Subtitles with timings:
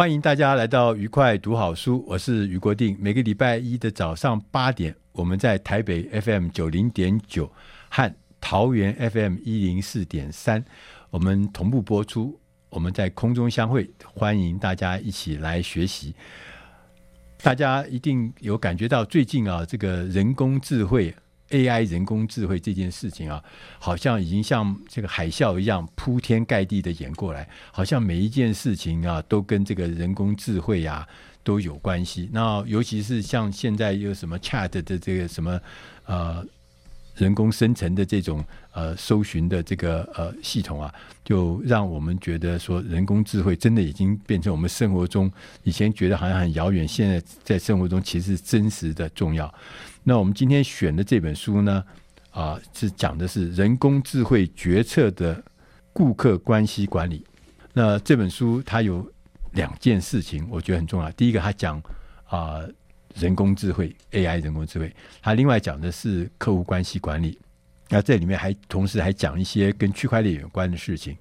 [0.00, 2.96] 欢迎大家来到愉快读好书，我是俞国定。
[2.98, 7.52] 每个礼拜一的早上八点，我们在台北 FM 九零点九
[7.90, 10.64] 和桃园 FM 一零四点三，
[11.10, 12.40] 我们同步播出。
[12.70, 16.14] 我们在空中相会，欢迎大家一起来学习。
[17.42, 21.14] 大家一定有感觉到最近啊，这个人工智慧。
[21.50, 23.42] AI 人工智慧这件事情啊，
[23.78, 31.06] 好像已经像这个海啸一样铺天盖地的演过来，好像每一件事情啊都跟这个人工智慧啊
[31.42, 32.28] 都有关系。
[32.32, 35.60] 那尤其是像现在有什么 Chat 的这个什么
[36.06, 36.44] 呃
[37.16, 45.30] 人工生成的这种呃搜寻的这个呃系统啊，就让我们觉得说人工智慧真的已经变成我们生活中
[45.64, 49.52] 以前觉得好像很遥远，现在在生活中其实真实的重要。
[50.02, 51.84] 那我们今天选的这本书呢，
[52.30, 55.42] 啊，是讲的是人工智慧决策的
[55.92, 57.24] 顾客关系管理。
[57.72, 59.08] 那这本书它有
[59.52, 61.10] 两件事情，我觉得很重要。
[61.12, 61.80] 第一个，它讲
[62.24, 62.60] 啊
[63.14, 67.38] 人工智慧 AI 人工智慧，它另外讲的是客户关系管理。
[67.92, 71.16] 那这里面还同时还讲一些跟区块链有关的事情。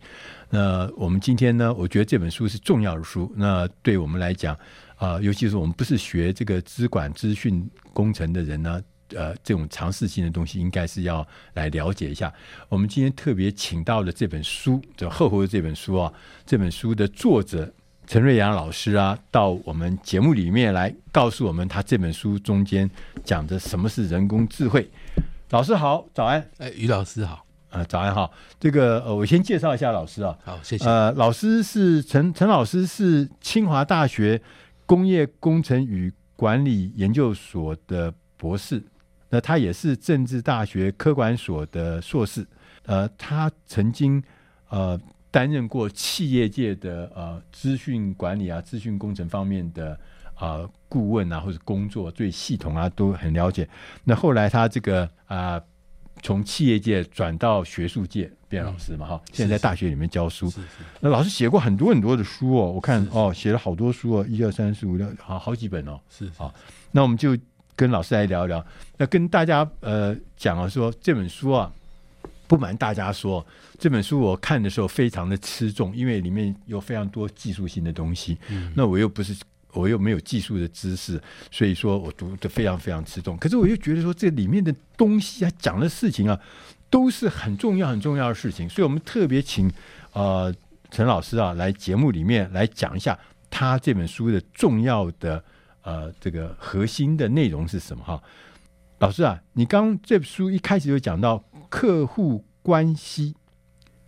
[0.52, 3.32] 那我们今天呢，我觉得这本书是重要的书。
[3.36, 4.56] 那对我们来讲，
[5.00, 8.82] 呃，尤其是我们不是学这个资管资讯工程的人呢，
[9.16, 12.32] 呃，这种尝试性的东西应该是要来了解一下。
[12.68, 16.14] 我们今天特别请到了这本书，就厚厚的这本书啊，
[16.46, 17.72] 这本书的作者
[18.06, 22.90] 陈瑞阳老师啊，到我们节目里面来告诉我们他这本书中间
[23.24, 24.90] 讲的什么是人工智慧。
[25.52, 26.46] 老师好，早安。
[26.58, 27.46] 哎，于老师好。
[27.70, 28.32] 呃，早安好。
[28.60, 30.38] 这个呃，我先介绍一下老师啊。
[30.44, 30.86] 好，谢谢。
[30.86, 34.42] 呃，老师是陈陈老师是清华大学。
[34.90, 38.84] 工业工程与管理研究所的博士，
[39.30, 42.44] 那他也是政治大学科管所的硕士。
[42.88, 44.24] 呃，他曾经
[44.70, 49.94] 呃担任过企业界的呃资讯管理啊、资讯工程方面的
[50.34, 53.70] 啊、呃、顾问啊，或者工作对系统啊都很了解。
[54.06, 55.62] 那后来他这个啊。
[56.22, 60.52] 从企业界转到学术界变老师嘛哈，现在在大学里面教书。
[61.00, 66.00] 那老师写过很多很多的书哦，我看哦写了好多书哦，一二三四五六，好好几本哦。
[66.10, 66.54] 是，是好，
[66.92, 67.38] 那我们就
[67.76, 68.66] 跟老师来聊一聊。
[68.98, 71.72] 那跟大家呃讲啊说这本书啊，
[72.48, 73.46] 不瞒大家说，
[73.78, 78.38] 这本书我看的时候非常的吃重，因为里面有非常多技术性的东西。
[78.50, 79.36] 嗯，那我又不是。
[79.74, 81.22] 我又没有技术的知识，
[81.52, 83.38] 所以说我读的非常非常吃重。
[83.38, 86.40] 可是我又觉得说，这里面的东西啊，讲的事情啊，
[86.90, 88.68] 都是很重要很重要的事情。
[88.68, 89.72] 所以我们特别请
[90.14, 90.52] 呃
[90.90, 93.18] 陈老师啊来节目里面来讲一下
[93.50, 95.44] 他这本书的重要的
[95.84, 98.22] 呃这个核心的内容是什么哈。
[98.98, 103.36] 老师啊，你刚这本书一开始就讲到客户关系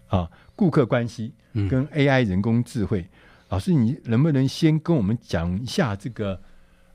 [0.08, 1.36] 啊，顾客关系
[1.70, 3.02] 跟 AI 人工智慧。
[3.02, 3.10] 嗯
[3.52, 6.42] 老师，你能不能先跟我们讲一下这个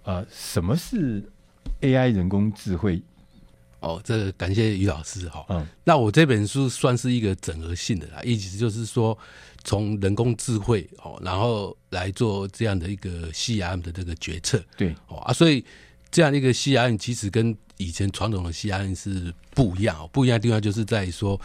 [0.05, 1.23] 呃，什么是
[1.83, 3.03] AI 人工智慧？
[3.81, 5.45] 哦，这个感谢于老师哈。
[5.51, 9.17] 嗯，那我这本书算是一个整合性的啦，意思就是说，
[9.65, 14.65] 从人工智慧哦，然后来做这样的一个 CRM 的这个决策。
[14.79, 15.63] 对，哦啊，所以
[16.11, 21.39] 这样的一个 CRM 其实跟以前传统的 CRM 是不一样，不一样的地方就是在于说，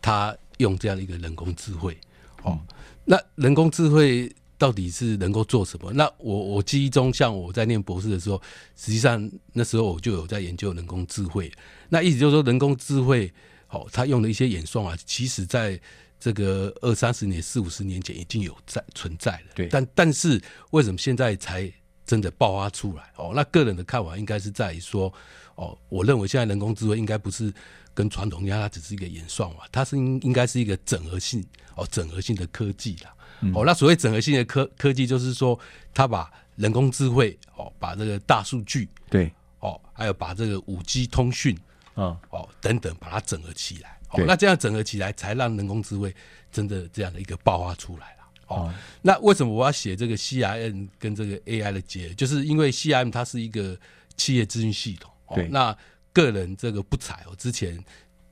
[0.00, 1.98] 它用这样的一个人工智慧。
[2.44, 2.60] 哦，嗯，
[3.04, 4.34] 那人工智慧。
[4.64, 5.92] 到底是能够做什么？
[5.92, 8.40] 那我我记忆中，像我在念博士的时候，
[8.74, 11.52] 实际上那时候我就有在研究人工智慧。
[11.90, 13.30] 那意思就是说，人工智慧，
[13.68, 15.78] 哦，它用的一些演算啊，其实在
[16.18, 19.46] 这个二三十年、四五十年前已经有在存在了。
[19.54, 19.68] 对。
[19.68, 21.70] 但但是为什么现在才
[22.06, 23.32] 真的爆发出来哦。
[23.36, 25.12] 那个人的看法应该是在于说，
[25.56, 27.52] 哦，我认为现在人工智慧应该不是
[27.92, 31.44] 跟传统一样，它只是一个演算法，它是应应该是一个整合性
[31.76, 33.14] 哦，整合性的科技啦。
[33.44, 35.58] 嗯、哦，那所谓整合性的科科技，就是说
[35.92, 39.30] 它把人工智慧哦，把这个大数据对
[39.60, 41.56] 哦，还有把这个五 G 通讯
[41.94, 43.98] 啊哦等等，把它整合起来。
[44.10, 46.14] 哦，那这样整合起来，才让人工智慧
[46.52, 48.24] 真的这样的一个爆发出来了。
[48.46, 52.14] 哦，那为什么我要写这个 CIM 跟这个 AI 的结合？
[52.14, 53.76] 就是因为 CIM 它是一个
[54.16, 55.10] 企业资讯系统。
[55.26, 55.76] 哦，那
[56.12, 57.82] 个人这个不才我，之前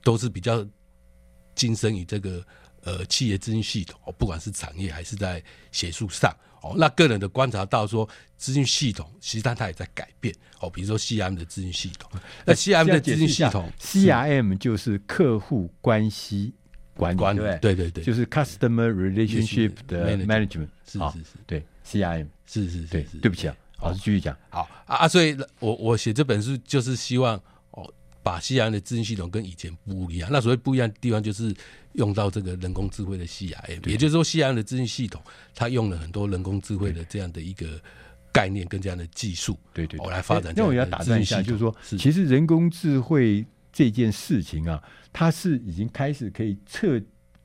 [0.03, 0.65] 都是比较
[1.55, 2.45] 精深于这个
[2.83, 6.73] 呃企业资讯系统哦，不管是产业还是在学术上哦。
[6.77, 8.07] 那个人的观察到说，
[8.37, 10.69] 资讯系统实际上它也在改变哦。
[10.69, 12.09] 比如说 CRM 的资讯系统，
[12.45, 16.53] 那 CRM 的资讯系统，CRM 就是客户关系
[16.95, 23.55] 管理，管理对对对对，就是 Customer Relationship 的 Management，是是是，对 CRM，是是是，对，对不起啊。
[23.81, 27.41] 老师继续讲，好啊，所以我我写这本书就是希望
[28.23, 30.29] 哦，把 CRM 的资讯系统跟以前不一样。
[30.31, 31.53] 那所谓不一样的地方，就是
[31.93, 35.21] 用到这个人工智慧的 CRM，也就是说 CRM 的资讯系统，
[35.53, 37.79] 它用了很多人工智慧的这样的一个
[38.31, 40.53] 概念跟这样的技术，对对，我来发展。
[40.55, 44.81] 那我要打断一下，就是说，其实人工智慧这件事情啊，
[45.11, 47.01] 它是已经开始可以测，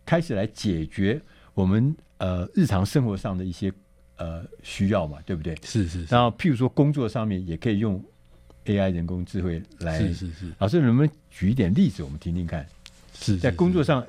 [0.06, 1.20] 开始来解决
[1.54, 3.72] 我们呃日常生活上的一些。
[4.20, 5.54] 呃，需要嘛，对不对？
[5.62, 6.06] 是是，是。
[6.12, 8.04] 然后，譬如说工作上面也可以用
[8.68, 9.98] AI 人工智慧来。
[9.98, 10.52] 是是是。
[10.58, 12.66] 老师能不能举一点例子，我们听听看？
[13.18, 13.36] 是。
[13.36, 14.06] 在工作上，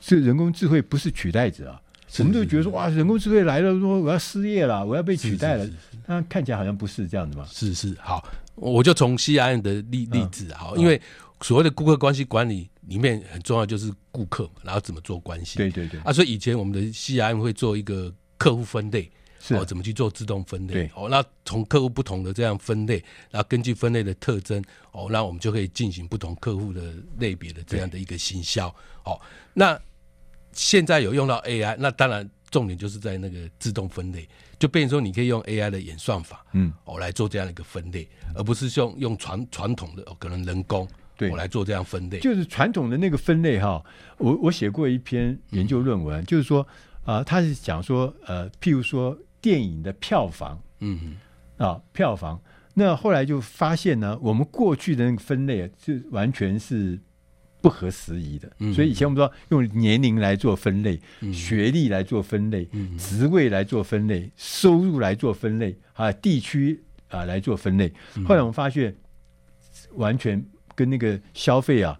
[0.00, 1.80] 是人工智慧不是取代者啊。
[2.18, 5.64] 我们都觉得说，哇，人工智慧来了，说我要失业了，我要被取代了。
[5.64, 7.46] 是是是是，但看起来好像不是这样的嘛。
[7.50, 7.94] 是是。
[8.00, 11.00] 好，我就从 CRM 的例例子好，嗯，因为
[11.42, 15.58] 所谓的顾客关系管理里面很重要就是顾客嘛，然后怎么做关系。
[15.58, 16.00] 对对对。
[16.00, 19.10] 啊，所以以前我们的 CRM 会做一个客户分类。
[19.48, 20.90] 是哦，怎么去做自动分类？
[20.94, 24.62] 哦，那从客户不同的这样分类，然后根据分类的特征，
[24.92, 28.68] 哦，那我们就可以进行不同客户的类别的这样的一个行销。
[29.04, 29.18] 哦，
[29.54, 29.80] 那
[30.52, 34.28] 现在有用到 AI，那当然重点就是在那个自动分类，
[34.58, 40.86] 就变成说你可以用 AI 的演算法，嗯，哦来做这样的一个分类，而不是用用传传统的、哦、可能人工
[41.16, 42.20] 对我来做这样分类。
[42.20, 43.82] 就是传统的那个分类哈，
[44.18, 46.60] 我我写过一篇研究论文，嗯、就是说
[47.04, 49.16] 啊、呃，他是讲说呃，譬如说。
[49.40, 51.16] 电影的票房，嗯
[51.56, 52.40] 啊，票房，
[52.74, 56.98] 那后来就发现呢，我们过去的那个分类就完全是
[57.60, 58.50] 不合时宜的。
[58.58, 67.92] 嗯，所以以前我们说用年龄来做分类，嗯、学历来做分类，嗯、职位来做分类，收入来做分类，啊，地区啊来做分类。
[68.26, 68.94] 后来我们发现，
[69.94, 70.44] 完全
[70.74, 71.98] 跟那个消费啊，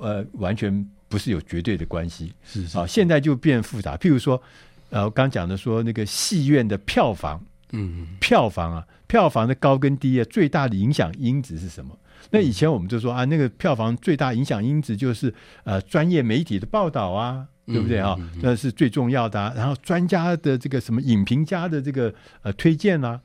[0.00, 2.32] 呃，完全不是有绝对的关系。
[2.42, 3.96] 是，是，啊，现在就变复杂。
[3.96, 4.42] 譬如说。
[4.90, 7.40] 然后刚讲的说那个戏院的票房，
[7.72, 11.96] 嗯，票房啊，票房的高跟低啊，最大的影响因子是什么？
[12.30, 15.32] 那以前我们就说啊，那个票房最大影响因子就是
[15.64, 18.14] 呃专业媒体的报道啊，对不对啊？
[18.42, 19.52] 那是最重要的啊。
[19.56, 23.20] 然后专家的这个什么影评家的这个呃推荐啊，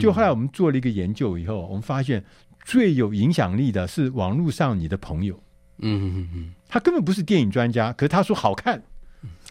[0.00, 2.24] 就后来我们做了一个研究以后，我们发现
[2.64, 5.34] 最有影响力的是网络上你的朋友，
[5.80, 8.82] 嗯嗯嗯，他根本不是电影专家，可是他说好看。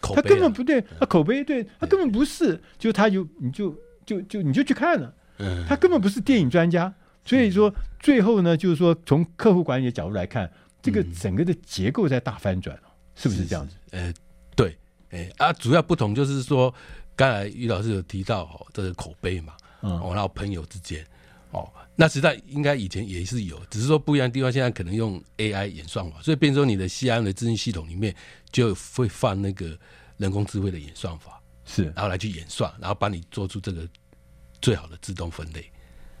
[0.00, 3.76] 啊、他根本不对，他口碑对，他根本不是，就他就你就
[4.06, 6.92] 就就你就去看了，嗯，他根本不是电影专家，
[7.24, 10.50] 所以说最后呢，就是说从客户管理的角度来看，
[10.80, 12.78] 这个整个的结构在大翻转，
[13.14, 13.76] 是不是这样子？
[13.90, 14.12] 呃，
[14.56, 14.76] 对，
[15.10, 16.72] 哎啊，主要不同就是说，
[17.16, 21.04] 刚才于老师有提到哦，这个口碑嘛，嗯，哦，然后朋友之间。
[21.50, 21.66] 哦，
[22.00, 28.14] 那实在应该以前也是有，只是说不一样的地方，现在可能用 AI 演算法，所以变成说你的 CRM 的资讯系统里面
[28.52, 29.76] 就会放那个
[30.16, 33.84] 人工智慧的演算法，是，然后来去演算，然后帮你做出这个
[34.62, 35.68] 最好的自动分类。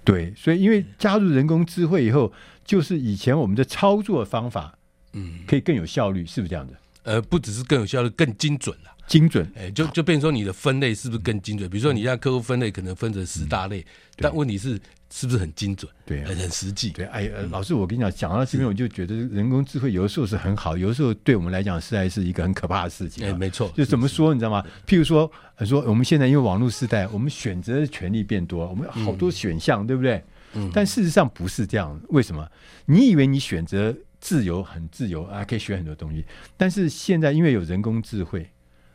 [0.02, 2.32] 对，所以因为加入人工智慧以后，
[2.64, 4.76] 就是以前我们的操作方法，
[5.12, 6.72] 嗯，可以更有效率，是不是这样的？
[7.04, 8.96] 呃，不只是更有效率，更精准了。
[9.06, 11.70] 精准，哎，就就变成说你的分类是不是更精准？
[11.70, 13.82] 比如说你让客户分类可能分成十大类，
[14.16, 14.78] 但问题是
[15.10, 15.90] 是不是很精准？
[16.04, 16.90] 对，很很实际。
[16.90, 23.26] 对，哎，老师，我跟你讲，讲到这边我就觉得人工智慧有的时候是很好，有的时候对我们来讲实在是一个很可怕的事情。
[23.26, 24.64] 哎，没错，就怎么说你知道吗？
[24.86, 25.30] 譬如说，
[25.64, 30.22] 说我们现在因为网络时代，我们选择的权利变多，我们有好多选项，对不对？
[30.54, 30.70] 嗯。
[30.74, 32.46] 但事实上不是这样，为什么？
[32.86, 36.24] 你以为你选择自由很自由啊，可以学很多东西，
[36.56, 38.48] 但是现在因为有人工智慧。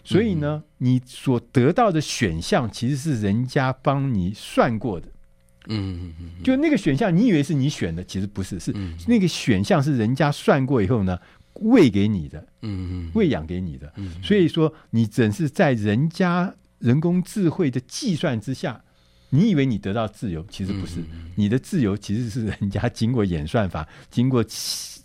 [0.05, 5.07] 所以呢，你所得到的选项其实是人家帮你算过的，
[5.67, 8.73] 嗯嗯嗯，就那个选项，你以为是你选的，其实不是，是
[9.07, 11.19] 那个选项是人家算过以后呢，
[11.61, 13.91] 喂给你的，嗯嗯，喂养给你的，
[14.21, 18.81] 所以说你只是在人家人工智慧的计算之下，
[19.29, 21.03] 你以为你得到自由，其实不是。
[21.35, 24.43] 你的自由其实是人家经过演算法，经过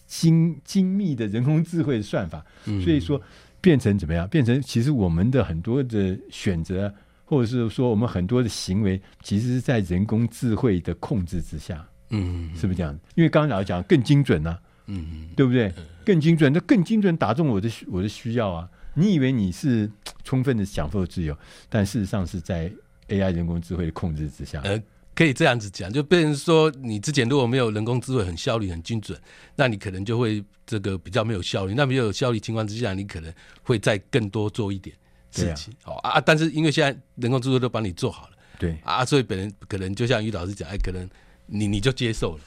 [0.06, 2.44] 精精密的人工智慧的算法，
[2.82, 3.20] 所以说
[3.60, 4.26] 变成怎么样？
[4.28, 6.92] 变成其实我们的很多的选择，
[7.28, 11.86] 或者是说我们很多的行为，其实是在人工智慧的控制之下。
[12.10, 12.98] 嗯，是不是这样？
[13.16, 15.70] 因为刚刚老师讲更精准呢、啊，嗯，对不对？
[16.06, 18.66] 更精准，那更精准打中我的我的需要啊！
[18.94, 19.90] 你以为你是
[20.24, 21.36] 充分的享受自由，
[21.68, 22.72] 但事实上是在
[23.08, 24.62] AI 人工智慧的控制之下。
[24.64, 24.82] 呃，
[25.14, 29.20] 可以这样子讲，就变成说，你之前如果没有人工智慧很效率很精准，
[29.54, 31.74] 那你可能就会这个比较没有效率。
[31.74, 33.30] 那没有效率情况之下，你可能
[33.62, 34.96] 会再更多做一点
[35.30, 35.72] 事情。
[35.82, 41.08] 好啊，啊，但是因为现在人工智能都帮你做好了，对啊，所以本人可能就像于老师讲，哎，可能。
[41.50, 42.40] 你你就接受了，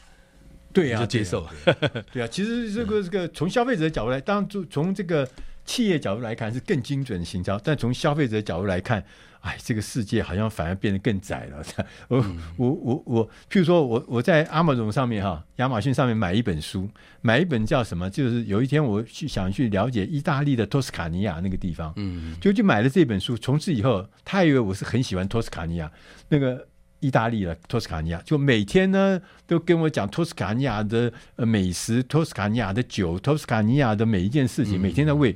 [0.71, 2.27] 对呀、啊，就接受了，对啊，对啊，对啊。
[2.27, 5.27] 其实这个这个从消费者的角度来，当然从这个
[5.65, 9.03] 企业角度来看是更精准的行销，但从消费者角度来看，
[9.41, 11.63] 哎，这个世界好像反而变得更窄了。
[12.09, 16.89] 我、嗯、我我我，譬如说我我在 Amazon 上面哈，亚马逊上面买一本书，
[17.21, 18.09] 买一本叫什么？
[18.09, 23.37] 就是有一天我去想去了解意大利的托斯卡尼亚那个地方，嗯，就就买了这本书。
[23.37, 25.91] 从此以后，他还以为我是很喜欢托斯卡尼亚
[26.29, 26.67] 那个。
[27.01, 35.35] 意大利的托斯卡尼亚，就每天呢都跟我讲托斯卡尼亚的美食、托斯卡尼亚的酒、托斯卡尼亚的每一件事情，每天在喂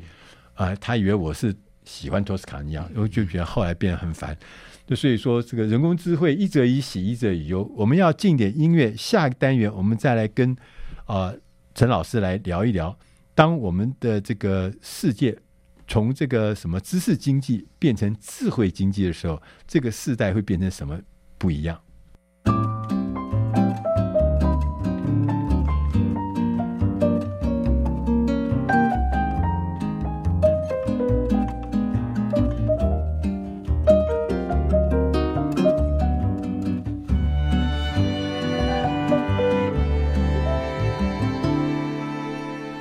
[0.53, 1.53] 啊、他以为我是
[1.83, 4.37] 喜欢托斯卡尼亚，然后就觉得后来变得很烦。
[4.87, 7.69] 就所以说，这个人工智慧一则以喜，一则以忧。
[7.75, 10.55] 我们要进点音乐，下一个单元我们再来跟
[11.05, 11.33] 啊、
[11.73, 12.95] 陈老师来聊一聊，
[13.33, 15.35] 当我们的这个世界
[15.87, 20.99] 从这个什么知识经济变成智慧经济的时候，这个世代会变成什么？
[21.45, 21.79] 不一样。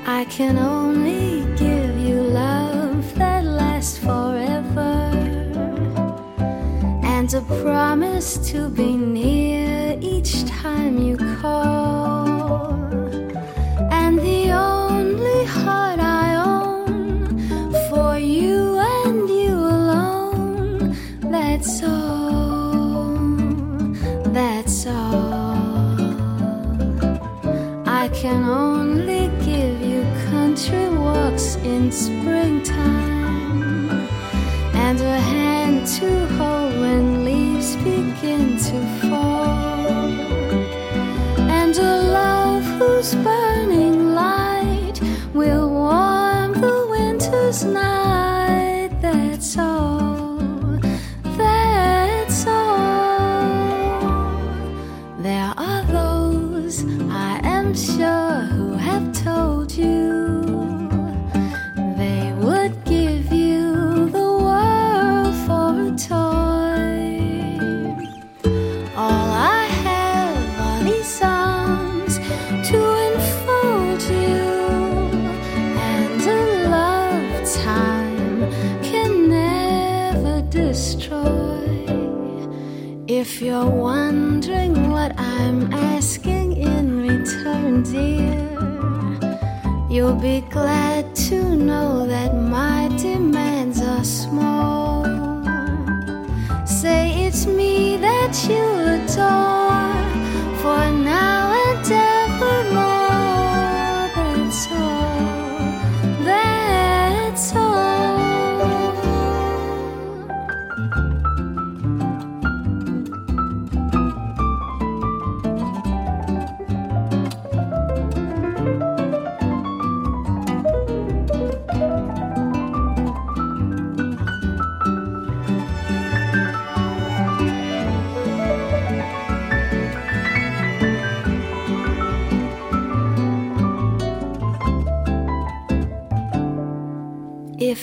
[0.07, 0.84] I can only
[7.35, 12.34] a promise to be near each time you call.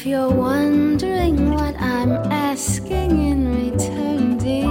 [0.01, 4.65] If you're wondering what I'm asking in return, dear,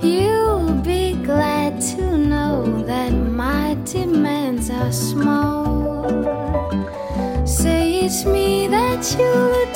[0.00, 6.08] you'll be glad to know that my demands are small.
[7.46, 9.67] Say it's me that you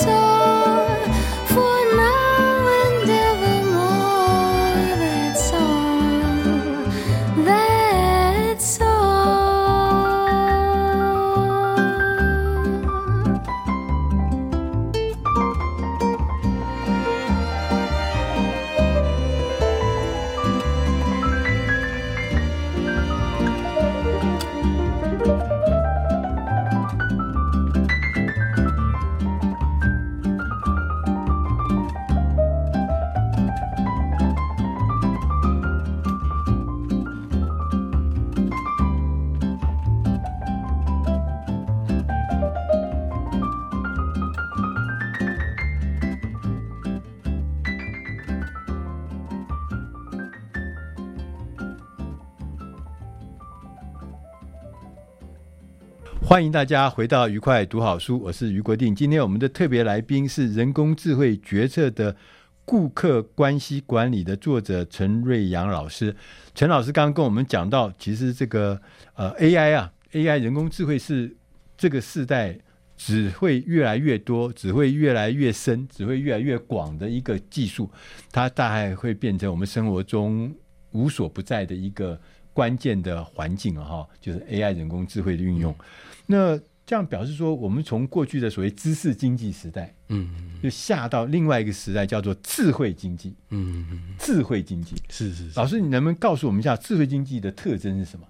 [56.32, 58.94] 欢迎大家回到愉快读好书，我是于国定。
[58.94, 62.16] 今天我们的特别来宾是人工智慧决策的
[62.64, 66.16] 顾客关系管理的作者陈瑞阳老师。
[66.54, 68.80] 陈老师刚刚跟我们讲到，其实这个
[69.12, 71.36] 呃 AI 啊，AI 人工智慧是
[71.76, 72.58] 这个时代
[72.96, 77.90] 只会越来越多，只会越来越深，只会越来越广的一个技术，
[78.30, 80.50] 它大概会变成我们生活中
[80.92, 82.18] 无所不在的一个
[82.52, 83.84] 关键的环境啊！
[83.84, 85.72] 哈，就是 AI 人工智慧的运用。
[85.72, 85.84] 嗯
[86.26, 95.58] 那这样表示说，我们从过去的所谓知识经济时代，嗯，就下到另外一个时代，叫做智慧经济，嗯，智慧经济是是是。
[95.58, 98.26] 老师，你能不能告诉我们一下智慧经济的特征是什么？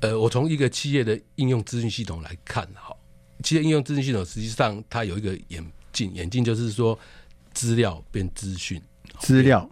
[0.00, 2.94] 呃，我从一个企业的应用资讯系统来看，哈，
[3.42, 6.98] 企业应用资讯系统实际上它有一个演进，演进就是说
[7.52, 8.80] 资料变资讯，
[9.20, 9.68] 资料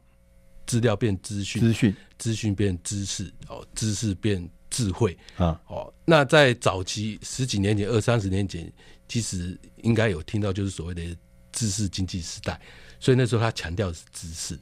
[0.70, 4.48] 资料变资讯，资讯资讯变知识，哦，知识变。
[4.72, 8.72] 智慧啊，哦，那在早期十几年前、二三十年前，
[9.08, 11.02] 其实应该有听到，就是所谓的
[11.50, 12.58] 知识经济时代。
[13.00, 14.56] 所以那时候他强调的是知识，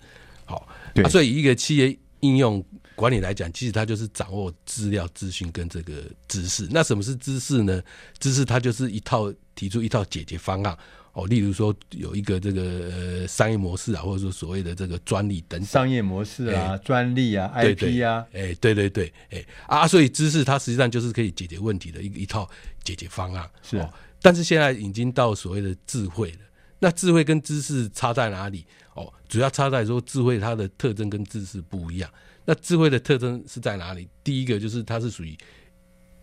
[0.47, 0.67] 好，
[1.05, 6.67] 啊，所以一个企业应用管理来讲，其实它就是掌握资料、资讯跟这个知识。
[6.71, 7.83] 那什么是知识呢？
[8.19, 10.75] 知识它就是一套提出一套解决方案。
[11.18, 22.48] 哦，例如说有一个这个呃商业模式啊，或者说所谓的这个专利等等，商业模式啊、欸、专利啊、对 IP 啊，哎、欸，对对对，哎、欸、啊，所以知识它实际上就是可以解决问题的一一套
[22.85, 23.50] 解决方案。
[23.62, 26.38] 是、啊哦，但是现在已经到所谓的智慧了。
[26.78, 28.64] 那智慧跟知识差在哪里？
[28.94, 32.09] 哦，主要差在说智慧它的特征跟知识不一样。
[32.44, 34.09] 那智慧的特征是在哪里？
[34.22, 35.37] 第一个就是它是属于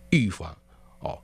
[0.08, 0.56] 预防
[1.00, 1.18] 哦，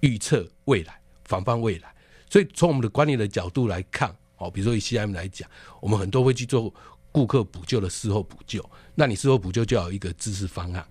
[0.00, 1.93] 预测未来，防范未来。
[2.34, 5.48] 所以从我们的管理的角度来看，哦，比如说以 CRM 来讲，
[5.80, 6.74] 我们很多会去做
[7.12, 8.68] 顾客补救的事后补救。
[8.96, 10.84] 那你事后补救就要有一个知识方案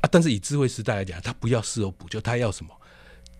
[0.00, 0.08] 啊。
[0.12, 2.70] 但是以智慧时代来讲，它不要事后补救，它要什么？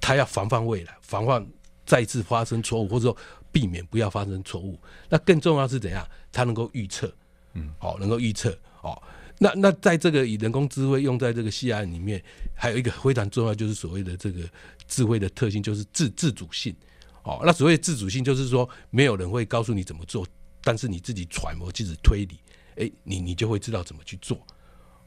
[0.00, 1.46] 它要防范未来，防范
[1.84, 3.16] 再次发生错误，或者说
[3.52, 4.76] 避免不要发生错误。
[5.08, 6.04] 那更重要是怎样？
[6.32, 7.14] 它能够预测，
[7.52, 9.00] 嗯，好，能够预测哦。
[9.38, 12.20] 那那在这个以人工智慧用在这个 CRM 里面，
[12.56, 14.40] 还有一个非常重要，就是所谓的这个
[14.88, 16.74] 智慧的特性，就是自自主性。
[17.26, 20.24] 哦，那所谓自主性就是说，没有人会告诉你怎么做，
[20.62, 22.38] 但是你自己揣摩、自己推理，
[22.76, 24.36] 哎、欸，你你就会知道怎么去做。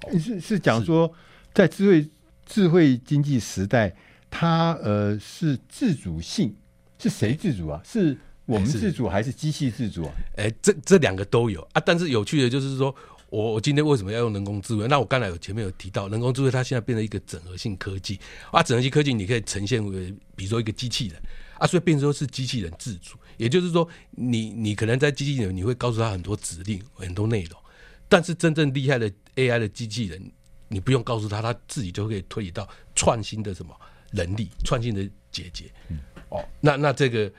[0.01, 1.09] 哦、是是讲说，
[1.53, 2.09] 在智慧
[2.45, 3.95] 智慧经济时代，
[4.29, 6.53] 它呃是自主性，
[6.97, 7.81] 是谁自主啊？
[7.85, 10.11] 是我们自主还是机器自主啊？
[10.35, 11.81] 哎、欸，这这两个都有啊。
[11.85, 12.93] 但是有趣的就是说，
[13.29, 14.85] 我我今天为什么要用人工智慧？
[14.89, 18.19] 那我刚才有前面有提到，人工智慧它现在变成一个整合性科技
[18.51, 21.21] 啊，整合性科技你可以呈现为，比如说一个机器人。
[21.59, 27.59] 啊，所以变成说是机器人自主，也就是说你，你你可能在机器人，你会告诉他很多指令、很多内容，
[28.07, 30.31] 但是真正厉害的 AI 的机器人，
[30.69, 33.75] 你不用告诉他，他自己就可以推理到创新的什么
[34.11, 35.65] 能力、创新的解决。
[35.89, 37.31] 嗯、哦，那那这个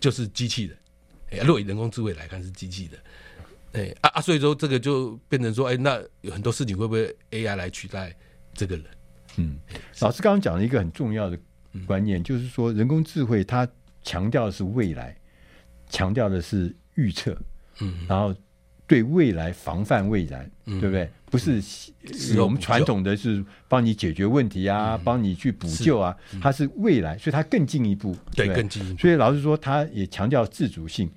[0.00, 0.78] 就是机器人。
[1.30, 3.00] 哎，若以人工智慧来看是机器人。
[3.72, 8.16] 哎啊啊，所以说这个就变成说，哎，那有很多事情会不会 AI 来取代
[8.54, 8.86] 这个人？
[9.36, 9.58] 嗯，
[10.00, 11.38] 老师刚刚讲了一个很重要的。
[11.84, 13.68] 观念就是说，人工智慧它
[14.02, 15.16] 强调的是未来，
[15.88, 17.36] 强调的是预测，
[17.80, 18.34] 嗯，然后
[18.86, 21.10] 对未来防范未然，嗯、对不对？
[21.28, 21.60] 不是
[22.40, 28.98] 我们传统的是帮你解决问题啊，帮你去补救啊，它是未来，所以它更进一步，对，更进一步。
[29.00, 31.10] 所以老实说，它也强调自主性。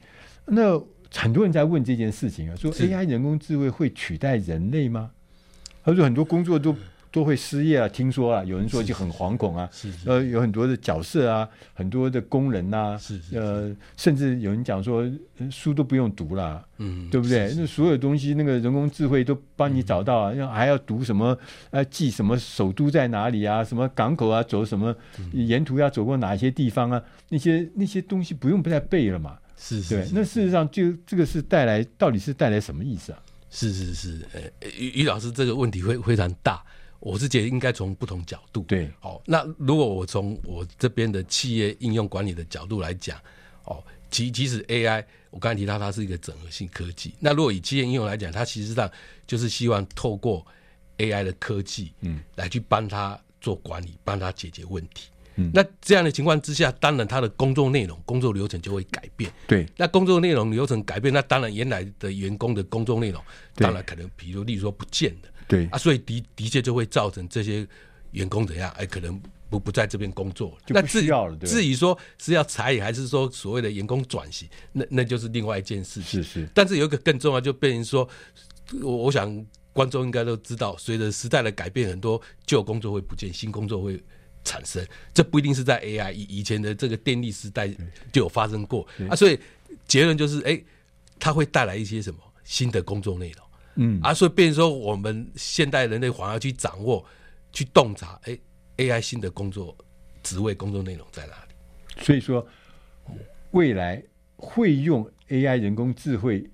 [0.46, 0.82] 那
[1.14, 5.12] 很多人在问这件事情啊，说 AI 人工智慧会取代人类吗？
[5.84, 6.76] 他说很多工作都。
[7.12, 7.88] 都会失业啊！
[7.88, 9.68] 听说啊，有人说就很惶恐啊。
[9.72, 12.98] 是，是，呃，有很多的角色啊，很多的工人呐、啊。
[12.98, 15.04] 是，是，是，呃，甚至有人讲说，
[15.50, 17.52] 书都不用读了，嗯，对不对？
[17.58, 21.38] 那所有东西，那个人工智慧都帮你找到啊，要、嗯、还要读什么？
[21.72, 23.64] 呃，记什么首都在哪里啊？
[23.64, 24.44] 什么港口啊？
[24.44, 24.96] 走什么？
[25.34, 27.02] 沿途要走过哪些地方啊？
[27.30, 29.38] 那些那些东西不用不再背了嘛？
[29.58, 30.08] 是，是，是，对。
[30.14, 33.20] 那事实上，就这个是带来，到底是带来什么意思啊？
[33.50, 34.42] 是是是，呃，
[34.78, 36.64] 于于老师这个问题会非常大。
[37.00, 38.64] 我是觉得应该从不同角度。
[38.64, 43.18] 对，哦，那如果我从我这边的企业应用管理的角度来讲，
[43.64, 47.14] 哦，其即使 AI，我刚才提到它是一个整合性科技。
[47.20, 48.90] 那如果以企业应用来讲，它其实上
[49.26, 50.46] 就是希望透过
[50.98, 55.08] AI 的科技，嗯，来去帮他做管理，帮他解决问题。
[55.36, 59.32] 嗯，那这样的情况之下，当然他的工作内容、工作流程就会改变。
[59.48, 63.24] 对，那工作内容流程改变，那当然原来的员工的工作内容，
[63.56, 65.30] 当然可能，比如例如说不见的。
[65.50, 67.68] 对啊，所以的的确就会造成这些
[68.12, 68.72] 员工怎样？
[68.78, 71.36] 哎，可能不不在这边工作了，就不需要了。
[71.36, 76.24] 对，至于说是要裁员，还是说所谓的员工转型，那那就是另外一件事情。
[76.24, 76.50] 是是。
[76.54, 78.08] 但是有一个更重要，就变成说，
[78.82, 84.00] 我我想观众应该都知道，随着时代的改变，很多旧工作会不见，新工作会
[84.44, 84.86] 产生。
[85.16, 87.68] 这不一定是在 AI 以以前的这个电力时代
[88.12, 89.40] 就有发生过啊，所以
[89.88, 90.62] 结论就是，哎，
[91.18, 93.49] 它会带来一些什么新的工作内容。
[93.82, 97.04] 嗯啊，所以变成说，我们现代人类反而去掌握、
[97.54, 98.38] 去洞察，哎
[98.76, 99.74] ，AI 新的工作
[100.22, 102.04] 职位、工作内容在哪里？
[102.04, 102.46] 所以说，
[103.52, 104.04] 未来
[104.36, 106.50] 会用 AI 人工智慧、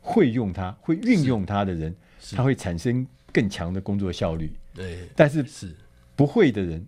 [0.00, 1.94] 会用它、会运用它的人，
[2.30, 4.52] 他会产生更强的工作效率。
[4.72, 5.76] 对，但是是
[6.14, 6.86] 不会的人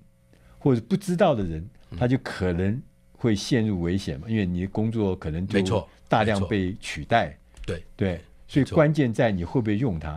[0.58, 2.80] 或者不知道的人，他就可能
[3.12, 7.36] 会陷入危险嘛，因为你的工作可能就大量被取代。
[7.66, 8.20] 对对。
[8.50, 10.10] 所以关键在你会不会用它，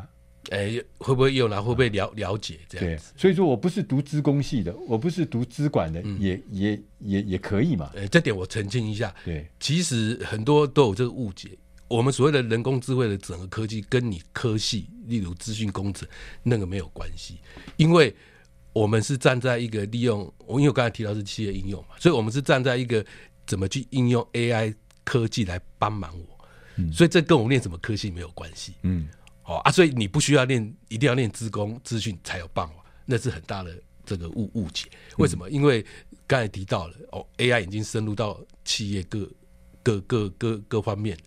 [0.49, 3.13] 哎、欸，会不会用它，会不会了了解这样子？
[3.13, 7.91] 对，所以说我不是读资工系的，我不是读资管的，嗯、也也也也可以嘛。
[7.95, 9.13] 哎、欸，这点我澄清一下。
[9.23, 11.55] 对，其实很多都有这个误解。
[11.87, 16.07] 我们所谓的人工智慧的整个科技，跟你科系，例如资讯工程，
[16.41, 17.37] 那个没有关系，
[17.77, 18.11] 因为
[18.73, 23.05] 我们是站在一个利用，我因为我刚才提到是企业应用嘛，所以我们是站在一个
[23.45, 26.32] 怎么去应用 AI 科技来帮忙我。
[26.75, 28.73] 嗯、所以这跟我练什么科系没有关系。
[28.83, 29.07] 嗯，
[29.43, 32.73] 哦啊，所以你不需要练，一定要练资工资讯才有办法，
[33.05, 33.73] 那是很大的
[34.05, 34.89] 这个误误解。
[35.17, 35.49] 为什么？
[35.49, 35.85] 嗯、因为
[36.25, 39.29] 刚才提到了哦，AI 已经深入到企业各
[39.83, 41.17] 各各各各方面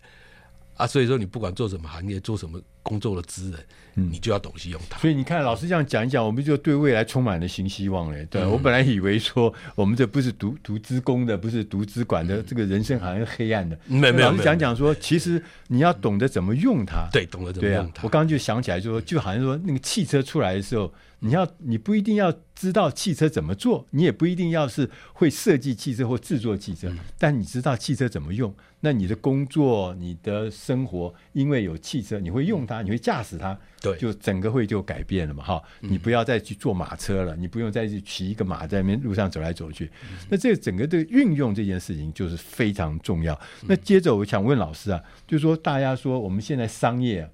[0.75, 3.59] 啊，所以说你不管做什么行业，做什么工作的资人。
[3.99, 8.23] 你就要懂得用它，所以你看，老师这样讲一讲，我们就对未来充满了新希望嘞。
[8.29, 13.75] 对、嗯、我本来以为说，我们这不是读读资工的，不是读资管的，嗯、这个人生好像黑暗的。
[13.87, 17.09] 没有没有，老师讲讲说，其实你要懂得怎么用它。
[17.11, 18.03] 对，懂得怎么用它。
[18.03, 33.57] 我刚刚就想起来就说，就好像说那个汽车出来的时候，你要你不一定要知道汽车怎么做，你也不一定要是会设计汽车或制作汽车，嗯、但你知道汽车怎么用，那你的工作、你的生活，因为有汽车，你会用它，你会驾驶它。
[33.79, 35.63] 对，就整个会就改变了嘛，哈！
[35.81, 39.85] 你不要再去坐马车了，嗯、你不用再去骑一个马在那边路上走来走去。
[40.01, 43.35] 嗯、那这整个的运用这件事情就是非常重要。
[43.61, 47.29] 嗯、那接着我想问老师啊，就是说大家说我们现在商业、啊、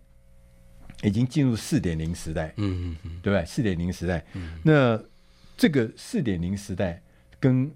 [1.03, 3.45] 已经进入四点零时代，嗯嗯嗯，对不对？
[3.45, 5.01] 四点零时代，嗯、那
[5.55, 7.01] 这个四点零时代
[7.39, 7.71] 跟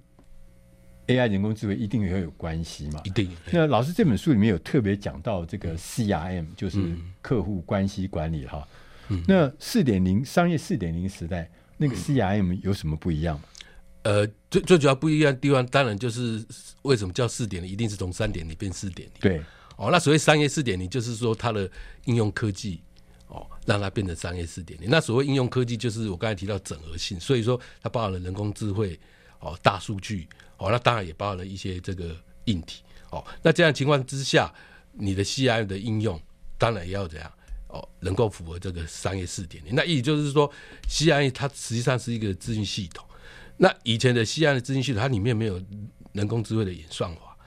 [1.08, 3.02] AI 人工智慧一定会有关系嘛？
[3.04, 3.30] 一定。
[3.52, 8.67] 那老师这本书里面有特别讲到这个 CRM，就是客户关系管理哈。
[9.10, 13.46] 嗯、那四点零商业四点零时代，那个 CRM 有什么不一样吗？
[14.04, 16.46] 呃，最最主要不一样的地方，当然就是
[16.82, 19.20] 为什么叫四点零，一定是从三点零变四点零。
[19.20, 19.41] 对。
[19.76, 21.70] 哦，那所谓商业四点零，就是说它的
[22.06, 22.82] 应用科技
[23.28, 24.89] 哦，让它变成商业四点零。
[24.89, 29.00] 那所谓应用科技，就是我刚才提到整合性，所以说它包含了人工智慧
[29.39, 30.28] 哦，大数据。
[30.58, 32.82] 哦，那当然也包含了一些这个硬体。
[33.12, 34.54] 哦，那这样情况之下，
[34.93, 36.19] 你的 C I 的应用
[36.58, 37.32] 当然也要怎样？
[37.67, 39.76] 哦，能够符合这个商业四点零。
[39.76, 40.52] 那意思就是说
[40.88, 43.06] ，C I 它实际上是一个资讯系统。
[43.58, 45.62] 那以前的 C I 的资讯系统，它里面没有
[46.13, 47.38] 人工智慧的演算法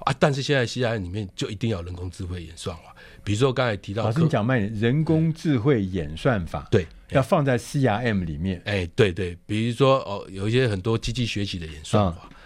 [0.00, 2.96] 啊，但是现在 C I 里面就一定要人工智慧演算法。
[3.26, 6.86] 比如说刚才提到，老师你讲慢点，人工智慧演算法，对。
[7.10, 12.22] 要放在 CRM 里面，哎，对对，比如说哦，有一些很多机器学习的演算法。
[12.30, 12.36] 嗯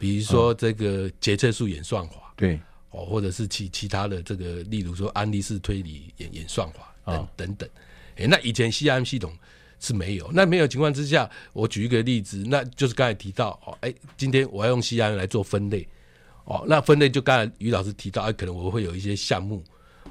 [0.00, 7.68] 比如说这个决策树演算法，对哦，或者是其其他的这个，例如说安利式推理演演算法等等等。
[8.16, 9.30] 哎，那以前 CRM 系统
[9.78, 15.86] 是没有，那没有情况之下，我举一个例子，那就是刚才提到哦，哎，今天我要用 CRM 来做分类
[16.46, 19.62] 哦，那分类就刚才于老师提到，哎，可能我会有一些项目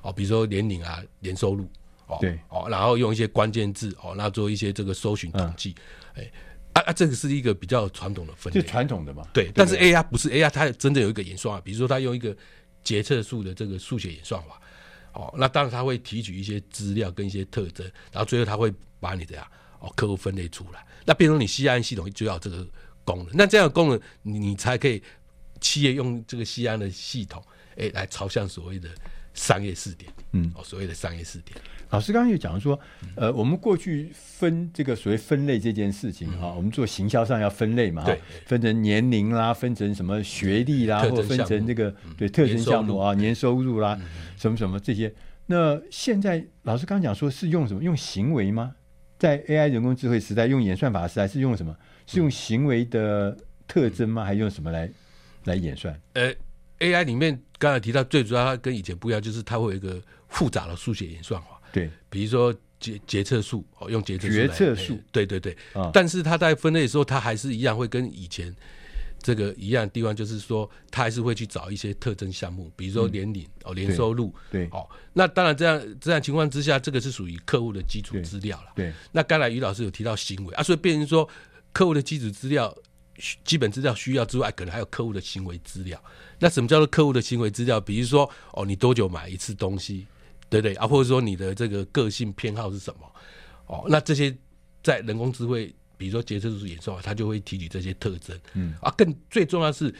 [0.01, 1.69] 哦，比如说年龄啊、年收入
[2.07, 5.75] 哦，对哦，然后用一些关键字哦，那做一些这个搜寻统计，
[6.15, 6.31] 哎、嗯。
[6.71, 9.27] 啊啊，这个是一个比较传统的分类，就传统的嘛。
[9.33, 12.35] 对，但是 AI 不是 AI，它真的有一个演算法，比如说它用一个
[12.83, 14.62] 决策树的这个数学演算法，
[15.13, 22.65] 哦，那当然它会提取一些资料跟一些特征，然后最后它会把你的呀哦客户分类出来，那变成你 CRM 系统就要这个
[23.03, 25.01] 功能，那这样的功能你你才可以
[25.59, 27.43] 企业用这个 CRM 的系统，
[27.77, 28.88] 哎，来朝向所谓的
[29.39, 31.58] 商业试点，嗯，哦，所谓的商业试点。
[31.91, 32.78] 老师刚刚又讲说，
[33.15, 43.97] 呃，我们过去分这个所谓分类这件事情哈、嗯，我们做行销上要分类嘛，对，分成年龄啦，分成什么学历啦，或分成这个对特征项目啊，年收入啦，
[44.36, 45.12] 什么什么这些。
[45.45, 47.82] 那现在老师刚刚讲说是用什么？
[47.82, 48.75] 用行为吗？
[49.17, 51.75] 在 AI 人工智慧时代，用演算法时代是用什么？
[52.06, 53.36] 是用行为的
[53.67, 54.25] 特征吗？
[54.25, 54.89] 还用什么来
[55.45, 55.99] 来演算？
[56.13, 56.32] 呃
[56.80, 61.62] ，AI 里面刚才提到最主要它跟以前不一样，就是它会有一个复杂的数学演算法。
[61.72, 65.56] 对，比如说决决策树哦，用决策决策树，对对对。
[65.74, 68.56] 啊、但是它在分类的时候，它还是一样会跟以前
[69.22, 74.88] 这个一样的地方，就是说它还是会去找一些特征项目，比如说年龄、嗯、哦、年收入，对，对哦。
[75.13, 78.72] 那当然这样这样情况之下，这个是属于客户的基础资料了。
[78.76, 81.28] 对，那刚才于老师有提到行为啊，所以变成说
[81.74, 82.74] 客户的基础资料
[83.43, 86.02] 基本资料需要之外，可能还有客户的行为资料。
[86.39, 87.80] 那什么叫做客户的行为资料？
[87.82, 90.08] 比如说，哦，你多久买一次东西，
[90.49, 90.88] 对不对啊？
[90.88, 93.12] 或者说你的这个个性偏好是什么？
[93.67, 94.36] 哦，那这些
[94.82, 98.39] 在人工智慧，比如说杰克斯演算法，它就会提取这些特征。
[98.54, 99.93] 嗯啊，更最重要的是，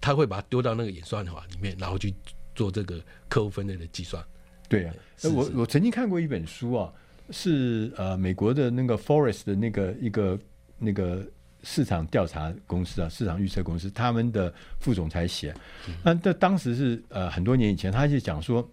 [0.00, 2.14] 它会把它丢到那个演算法里面，然后去
[2.54, 4.24] 做这个客户分类的计算。
[4.68, 4.94] 对啊，
[5.34, 6.92] 我我曾经看过一本书啊，
[7.30, 10.38] 是呃美国的那个 Forest 的那个一个
[10.78, 11.26] 那个。
[11.62, 15.54] 市场调查公司啊，市场预测公司，他们的副总裁写，
[16.02, 18.68] 那这当时是呃很多年以前，他就讲说，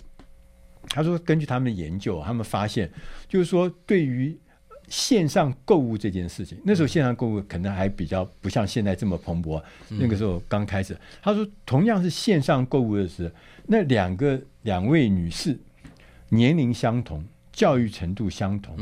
[0.90, 2.92] 他说根据他们的研究，他们发现
[3.28, 4.36] 就是说，对于
[4.88, 10.98] 线上购物这件事情，那时候线上购物可能还比较不像现在这么蓬勃，那个时候刚开始。
[11.22, 13.34] 他说，同样是线上购物的时候，
[13.68, 15.56] 那两个两位女士
[16.30, 18.76] 年龄相同，教育程度相同，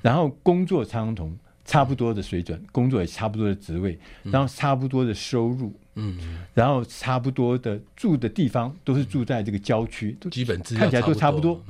[0.00, 1.36] 然后工作相同。
[1.68, 6.18] 差不多的水准，工作也差不多的职位，然后差不多的收入，嗯，
[6.54, 11.62] 然后差不多的住的地方都是住在这个郊区，都基本看起来都差不多。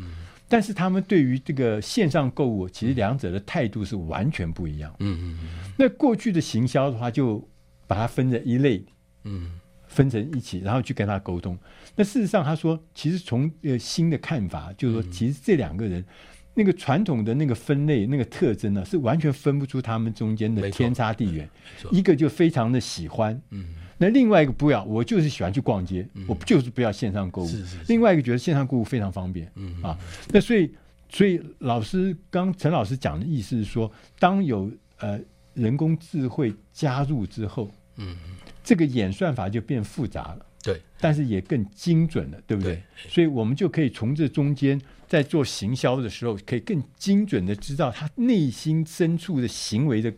[0.46, 4.94] 但是他们对于这个线上购物，其实两者的态度是完全不一样。
[5.00, 5.72] 嗯嗯嗯。
[5.76, 7.44] 那过去的行销的话，就
[7.88, 8.84] 把它分成一类，
[9.24, 9.58] 嗯，
[9.88, 11.58] 分成一起，然后去跟他沟通。
[11.96, 16.04] 那事实上，他说，其实从呃新的看法，就是说，其实这两个人。
[16.58, 21.48] 那个传统的那个分类那个特征呢，是完全分不出他们中间的天差地远。
[21.92, 23.66] 一个就非常的喜欢，嗯，
[23.96, 27.46] 那另外一个不要，我就是喜欢去逛街，嗯、我就是不要线上购物。
[27.46, 29.96] 是是是，另外一个觉得线上购物非常方便，嗯啊，
[30.32, 30.68] 那所以
[31.08, 34.68] 所以老师刚陈老师讲的意思是说，当有
[34.98, 35.20] 呃
[35.54, 38.16] 人工智慧加入之后，嗯，
[38.64, 40.44] 这个演算法就变复杂了。
[40.60, 42.74] 对，但是也更精准了，对不对？
[42.74, 50.10] 对，所以我们就可以从这中间，在做行销的时候，可以更精准的知道他内心深处的行为的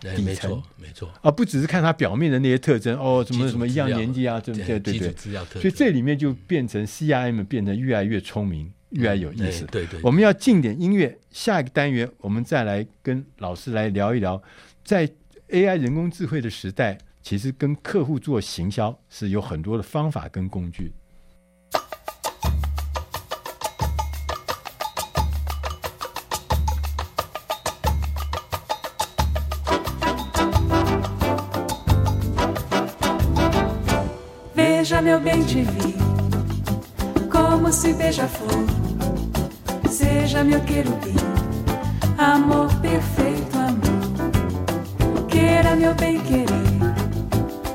[0.00, 5.14] 底层，没错，而不只是看他表面的那些特征哦，什么什么一样年纪啊，对对对对。
[5.60, 9.64] 所以这里面就变成 CRM 变得越来越聪明，越来越有意思。
[9.66, 14.42] 对对，我们要进点音乐，下一个单元我们再来跟老师来聊一聊，
[14.84, 15.08] 在
[15.50, 16.98] AI 人工智慧的时代。
[17.24, 20.92] 其实跟客户做行销是有很多的方法跟工具。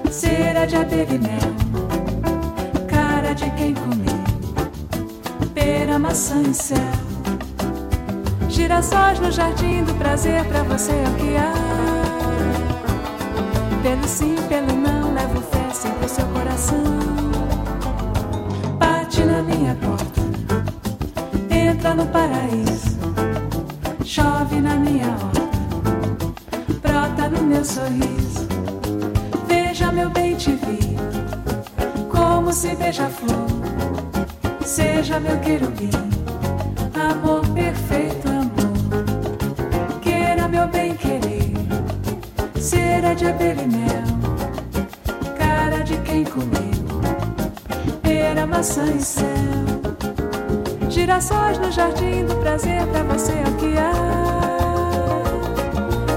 [0.10, 1.54] Cera de abelha e mel,
[2.88, 4.24] cara de quem comer,
[5.54, 6.78] pera, maçã e céu.
[8.50, 11.54] Girassóis no jardim do prazer, pra você é o que há.
[13.84, 16.97] Pelo sim, pelo não, levo fé sempre o seu coração.
[19.68, 20.22] Minha porta,
[21.54, 22.98] entra no paraíso,
[24.06, 28.48] chove na minha horta, brota no meu sorriso.
[29.94, 30.96] Meu bem te vi,
[32.10, 33.48] como se beija flor,
[34.64, 35.90] seja meu querubim,
[36.94, 41.52] amor perfeito, amor, queira meu bem querer,
[42.62, 44.04] cera de abelha e mel,
[45.38, 47.02] cara de quem comeu,
[48.04, 49.47] pera, maçã e céu,
[51.08, 53.94] girassóis no jardim do prazer, pra você que há.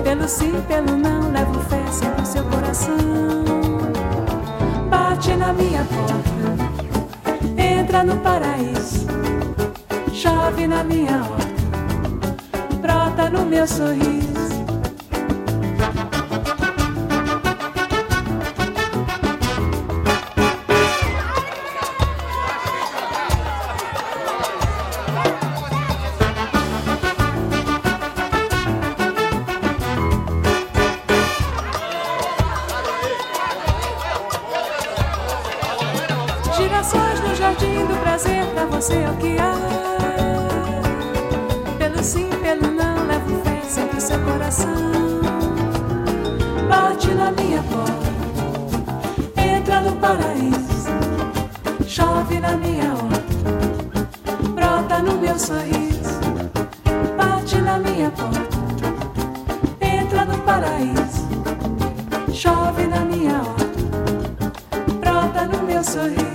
[0.03, 2.97] Pelo sim, pelo não, levo fé sempre o seu coração
[4.91, 6.17] bate na minha porta,
[7.57, 9.07] entra no paraíso,
[10.13, 14.30] chove na minha horta, brota no meu sorriso.
[65.91, 66.30] sorrir.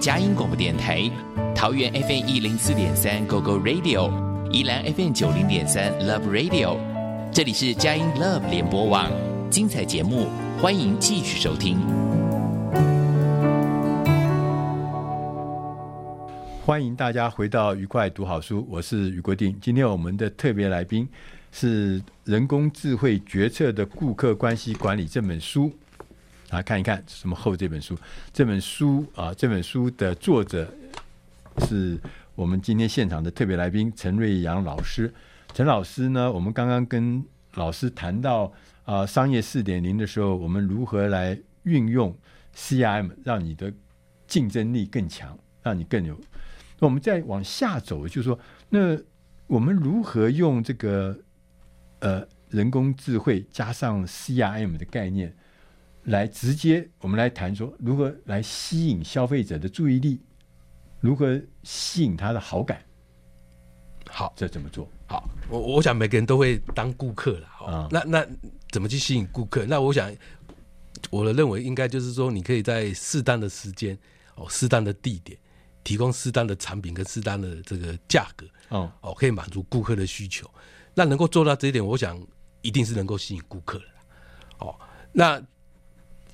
[0.00, 1.10] 佳音广播电台，
[1.54, 4.10] 桃园 FM 一零四点三 Go Go Radio，
[4.50, 6.78] 宜兰 FM 九零点三 Love Radio，
[7.30, 9.10] 这里是佳音 Love 联播网，
[9.50, 10.26] 精彩节目，
[10.58, 11.76] 欢迎继续收听。
[16.64, 19.54] 欢迎大家回到愉快读好书，我是余国定。
[19.60, 21.06] 今天我们的特别来宾
[21.52, 25.70] 是《人工智慧决策的顾客关系管理》这本书。
[26.50, 27.96] 来看一看什么后这本书？
[28.32, 30.72] 这本书啊，这本书的作者
[31.66, 31.98] 是
[32.34, 35.12] 我们今天现场的特别来宾陈瑞阳老师。
[35.54, 38.52] 陈老师呢，我们刚刚跟老师谈到
[38.84, 42.16] 啊，商业四点零的时候，我们如何来运用
[42.56, 43.72] CRM，让你的
[44.26, 46.18] 竞争力更强，让你更有。
[46.78, 48.98] 那我们再往下走，就是说，那
[49.46, 51.16] 我们如何用这个
[52.00, 55.34] 呃人工智慧加上 CRM 的概念，
[56.10, 60.20] 来直接我们来谈说如何来吸引消费者的注意力，
[61.00, 62.82] 如何吸引他的好感？
[64.08, 64.88] 好，这怎么做？
[65.06, 67.46] 好，我我想每个人都会当顾客了。
[67.46, 68.26] 啊、嗯，那那
[68.70, 69.64] 怎么去吸引顾客？
[69.64, 70.14] 那我想
[71.10, 73.96] 我的认为应该就是说，你可以在适当的时间
[74.34, 75.38] 哦，适当的地点。
[75.82, 80.48] 提供适当的产品跟适当的这个价格，哦哦，可以满足顾客的需求。
[80.92, 82.20] 那能够做到这一点，我想
[82.60, 83.84] 一定是能够吸引顾客的。
[84.58, 84.78] 哦，
[85.10, 85.42] 那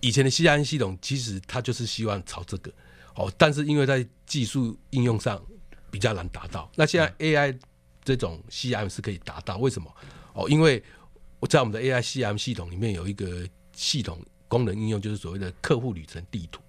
[0.07, 2.73] 以前的 CRM 系统其实它就是希望朝这个，
[3.17, 5.43] 哦，但是因为在技术应用上
[5.91, 6.71] 比较难达到。
[6.77, 7.59] 那现在 AI
[8.05, 9.93] 这种 CRM 是可以达到，为什么？
[10.33, 10.81] 哦，因为
[11.41, 16.63] 我在我们的 AI CRM 系统里面有一个系统功能应用，就是所谓的客户旅程地图。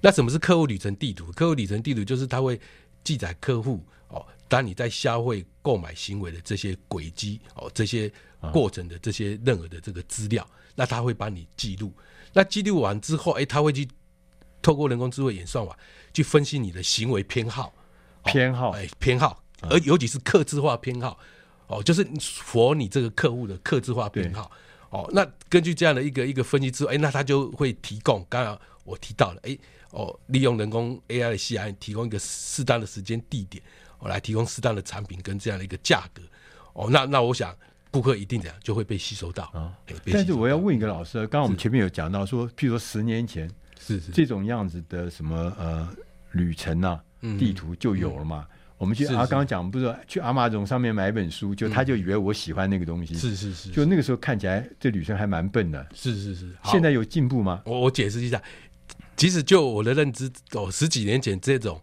[0.00, 1.30] 那什么是客户旅程地图？
[1.30, 2.60] 客户旅程地图就是它会
[3.04, 8.12] 记载客户哦，当你在消费购买行为的这些轨迹哦，这些
[8.52, 11.94] 过程的这些任何的这个资料，那它会帮你记录。
[12.32, 13.88] 那记录完之后，哎，他会去
[14.60, 15.76] 透过人工智慧演算法
[16.12, 17.72] 去分析你的行为偏好，
[18.24, 21.18] 偏好，哎，偏好，而尤其是客制化偏好。
[21.68, 24.50] 哦，就是符合你这个客户的客制化偏好。
[24.90, 25.08] 哦。
[25.12, 29.56] 那根据这样的一个一个分析之后，哎，那他就会提供刚刚我提到了，哎。
[29.92, 33.62] 哦，利用人工 AI 的 CRM 提供一个适当的时间地点，
[33.98, 36.22] 哦，来提供适当的产品跟这样的一个价格，
[36.72, 37.54] 哦，那那我想
[37.92, 39.44] 顾客一定这样就会被吸收到。
[39.54, 39.72] 啊。
[40.10, 45.88] 但是我要问一个老师，刚刚我们前面有讲到说，譬如说十年前是是这种样子的什么呃
[46.32, 47.00] 旅程啊
[47.38, 48.44] 地图就有了嘛？
[48.78, 56.50] 我们去啊，刚刚讲不是去阿玛总上面买一本书，就他就以为我喜欢那个东西，是是是，就那个时候看起来这女生还蛮笨的，是是是。
[56.64, 57.62] 现在有进步吗？
[57.64, 58.42] 我我解释一下。
[59.16, 61.82] 其实就我的认知，哦，十几年前这种，哦，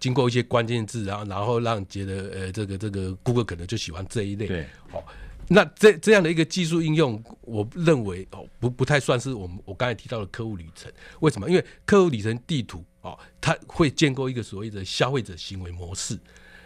[0.00, 5.02] 经过一些关键字，然后然后让觉得，呃，这个这个顾客可能就喜欢这一类，对，哦，
[5.48, 10.92] 那这这样的一个技术应用，我认为哦，不不太算是我们我刚才提到的客户旅程。
[11.20, 11.48] 为什么？
[11.48, 16.18] 因为客户旅程地图，哦，它会建构一个所谓的消费者行为模式。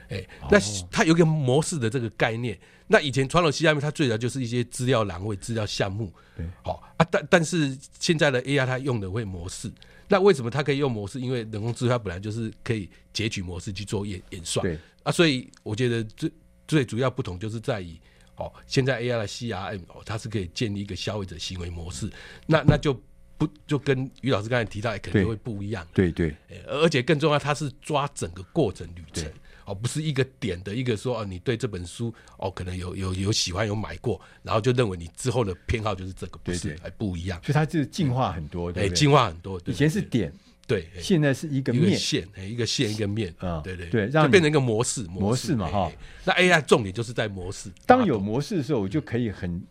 [0.09, 0.59] 哎，那
[0.91, 2.59] 它有一个模式的这个概念。
[2.87, 6.13] 那以前传统 CRM 它最早就是一些资料栏位、资料项目。
[6.37, 9.73] 对，好啊，但但是现在的 AI 它用的会模式。
[10.09, 11.21] 那为什么它可以用模式？
[11.21, 14.65] 因为人工智慧它本来就是可以截取模式去做演演算。
[14.65, 16.31] 对啊，所以我觉得最
[16.69, 17.99] 最主要不同就是在于，
[18.37, 22.11] 哦，现在 AI 的 CRM 哦，它是可以建立一个消费者行为模式。
[22.47, 22.99] 那那就
[23.37, 25.87] 不就跟于老师刚才提到，可能会不一样。
[25.93, 26.35] 对对，
[26.67, 29.31] 而且更重要，它是抓整个过程旅程。
[29.65, 39.61] 哦，不是一个点的一个说哦，你对这本书哦，可能有有有喜欢有买过，然后就认为你之后的偏好就是这个，不是还不一样，所以它就是进化很多，对，进化很多。
[39.67, 40.33] 以前是点，
[40.67, 43.87] 对，现在是一个面线，一个线一个面啊，对对。
[43.87, 45.93] 对，让变成一个模式模式嘛哈。
[46.25, 49.63] 那 AI 重点就是在模式，当有模式的时候，我就可以很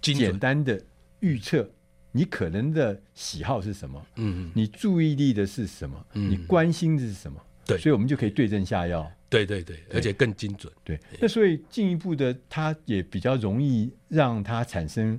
[0.00, 0.80] 简单的
[1.20, 1.68] 预测
[2.12, 9.10] 你可能的喜好是什么，嗯，你注意力的是什么，你关心的是什么，对，所以我们就可以对症下药。
[9.30, 10.70] 对对对，而且更精准。
[10.84, 15.18] 对，那所以进一步的，它也比较容易让它产生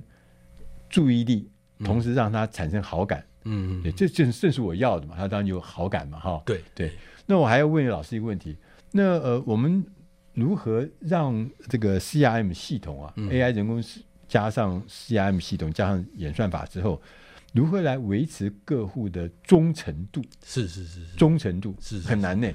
[0.88, 3.26] 注意力，嗯、同时让它产生好感。
[3.44, 6.40] 嗯嗯，对，这正正是我要的嘛，它当然有好感嘛，哈。
[6.46, 6.92] 对对。
[7.26, 8.56] 那我还要问老师一个问题，
[8.90, 9.84] 那呃，我们
[10.34, 13.82] 如何让这个 CRM 系统啊、嗯、，AI 人工
[14.28, 17.00] 加上 CRM 系统加上演算法之后，
[17.52, 20.22] 如何来维持客户的忠诚度？
[20.44, 22.52] 是是是是，忠诚度是很难呢。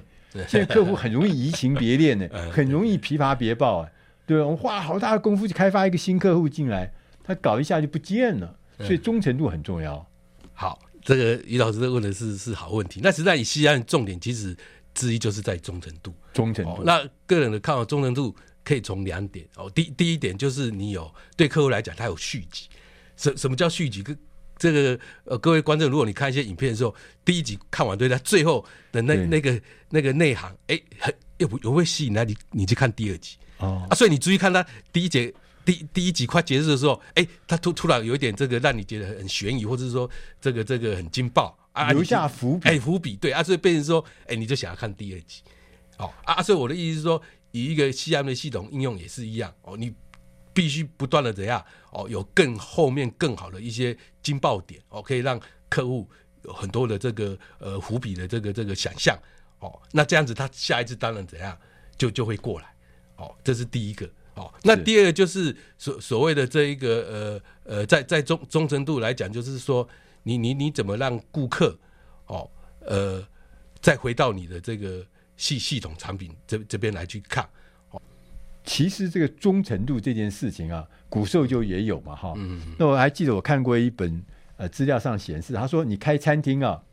[0.47, 3.89] 现在客户很容易移情别恋呢， 很容易疲乏别报啊。
[4.25, 10.05] 对，我们花了好大的功夫去开发一个新客户进来，他搞一下就不见了，所以忠诚度很重要。
[10.53, 12.99] 好，这个于老师问的是是好问题。
[13.01, 14.53] 那实在以西安重点其实
[14.93, 16.83] 之一就是在忠诚度，忠诚度。
[16.83, 18.35] 那个人的看法，忠诚度
[18.65, 19.71] 可以从两点哦。
[19.73, 22.67] 第第一点就是你有对客户来讲，他有续集。
[23.15, 24.03] 什什么叫续集？
[24.57, 26.93] 这个呃各位观众，如果你看一些影片的时候，
[27.23, 33.37] 第一集看完对，他最后的那那个那个内涵，哎，很又不又会吸引来你你去看第二集。
[33.59, 33.85] 哦。
[33.89, 35.33] 啊，所以你注意看他第一节
[35.63, 40.09] 第第一集快结束的时候，哎，他突突然有一点这个让你觉得很悬疑，或者是说
[40.41, 45.41] 这个这个很惊爆啊，留下伏笔，哎伏笔对啊，所以变成说，哎你就想要看第二集，
[45.97, 49.93] 哦啊，所以我的意思是说，以一个 CRM 的系统应用也是一样哦，你。
[50.57, 55.39] 必须不断的怎样哦，有更后面更好的一些惊爆点哦，可以让
[55.69, 56.09] 客户
[56.45, 59.15] 有很多的这个呃伏笔的这个这个想象
[59.59, 61.55] 哦，那这样子他下一次当然怎样
[61.95, 62.73] 就就会过来
[63.17, 64.51] 哦，这是第一个哦。
[64.63, 69.87] 那第二个就是所所谓的这一个呃呃，在在忠忠诚度来讲，就是说
[70.23, 71.77] 你你你怎么让顾客
[72.25, 72.49] 哦
[72.79, 73.23] 呃
[73.79, 75.05] 再回到你的这个
[75.35, 77.47] 系系统产品这这边来去看。
[78.67, 82.33] 其实这个忠诚度这件事情啊，古时候就也有嘛，哈。
[82.77, 84.21] 那我还记得我看过一本
[84.57, 86.83] 呃资料上显示，他说你开餐厅啊，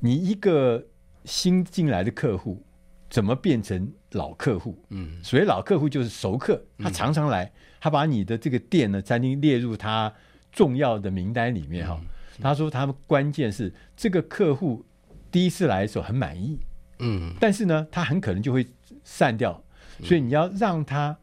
[0.00, 0.84] 你一个
[1.24, 2.60] 新进来的客户
[3.08, 4.76] 怎么变成老客户？
[4.88, 10.12] 嗯，所以老客户就是熟客，他常常来，他把你的这个店呢餐厅列入他
[10.50, 12.00] 重要的名单里面哈。
[12.40, 14.84] 他说他们关键是这个客户
[15.30, 16.58] 第一次来的时候很满意，
[16.98, 18.66] 嗯，但是呢，他很可能就会
[19.04, 19.62] 散掉。
[20.02, 21.16] 所以你要让他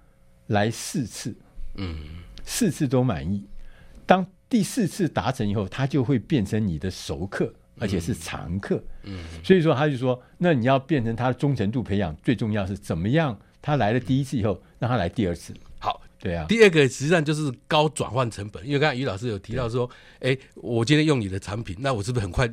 [0.47, 1.35] 来四次，
[1.75, 1.95] 嗯，
[2.43, 3.45] 四次都满意。
[4.05, 8.83] 当第四次达成以后，他就会变成你的熟客，而且是常客。
[9.03, 13.37] 嗯，所以说他就说，那你要变成他的忠诚度培养，最重要是怎么样？
[13.61, 15.53] 他来了第一次以后，让他来第二次。
[15.79, 16.45] 好，对啊。
[16.47, 19.87] 第二个实际上就是高转换成本，因为刚才于老师有提到说，
[20.21, 22.49] 哎，我今天用你的产品，那我是不是很快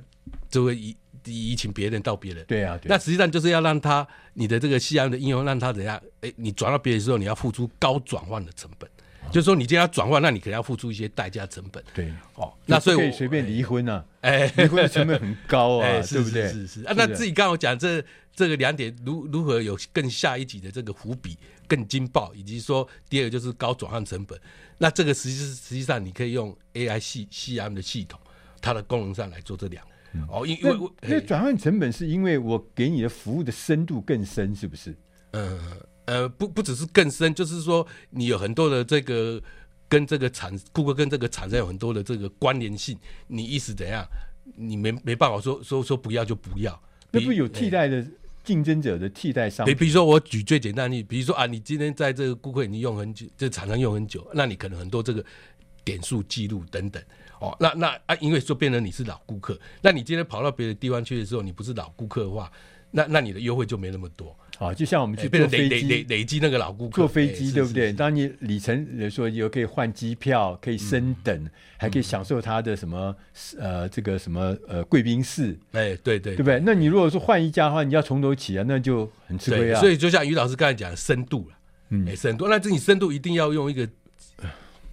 [0.50, 0.94] 就会以
[1.32, 6.00] 移情别人到别人，对啊，那实际上就是要让他你的这个 CRM 的应用让他怎样？
[6.20, 8.88] 哎，你转到别人的时候，你要付出高转换的成本，
[9.30, 11.82] 就是说你今天要转换，那你可能要付出一些代价成本。
[11.94, 16.48] 对，哦，那所以可以随便离婚啊，哎，离婚的成本很高啊， 对不对？
[16.52, 18.04] 是是啊，那自己刚刚讲这
[18.34, 24.38] 这个两点，如如何有更下一级的这个伏笔更惊爆，以及说第二个就是高转换成本，
[24.78, 28.20] 那这个实际实际上你可以用 AI 系 CRM 的系统，
[28.60, 29.95] 它的功能上来做这两个。
[30.28, 34.96] 哦，因因为那转换成本是因为我给你的服务的深度更深，是不是？
[35.32, 35.60] 呃
[36.06, 39.42] 呃，不不只是更深，就是说你有很多的这个
[39.88, 42.96] 跟这个产顾客跟这个厂商有很多的这个关联性，
[43.26, 44.06] 你意思怎样？
[44.54, 48.06] 你没没办法说说说不要就不要，那不有替代的
[48.44, 49.76] 竞争者的替代商品？
[49.76, 55.22] 比如说我举最简单的例子，比如说啊，你今天在这个顾客已经用很久，这个厂商用很久，那你可能很多这个
[55.84, 57.02] 点数记录等等。
[57.40, 62.50] 哦，那那啊，因为说变成你是老顾客，那你今天跑到别的地方去的时候，你不是老顾客的话，
[62.90, 64.36] 那那你的优惠就没那么多。
[64.58, 67.92] 啊，就像我们去坐飞机，累累累积那个老顾客，坐飞机对不对？
[67.92, 73.14] 当你里程说有可以换机票，可以升等，嗯、还可以享受他的什么
[73.58, 76.58] 呃这个什么呃贵宾室，哎，对对，对不对？
[76.64, 79.78] 那你如果说换一家的话，你要从头起啊，那就很吃亏啊。
[79.78, 81.56] 所以就像于老师刚才讲的深度了，
[81.90, 83.86] 嗯，深度，那这你深度一定要用一个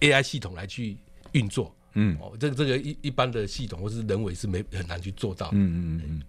[0.00, 0.98] AI 系统来去
[1.32, 1.74] 运作。
[1.94, 5.48] 嗯，哦，这个这个一一般的系统或是人为是没很难去做到。
[5.52, 6.22] 嗯嗯嗯。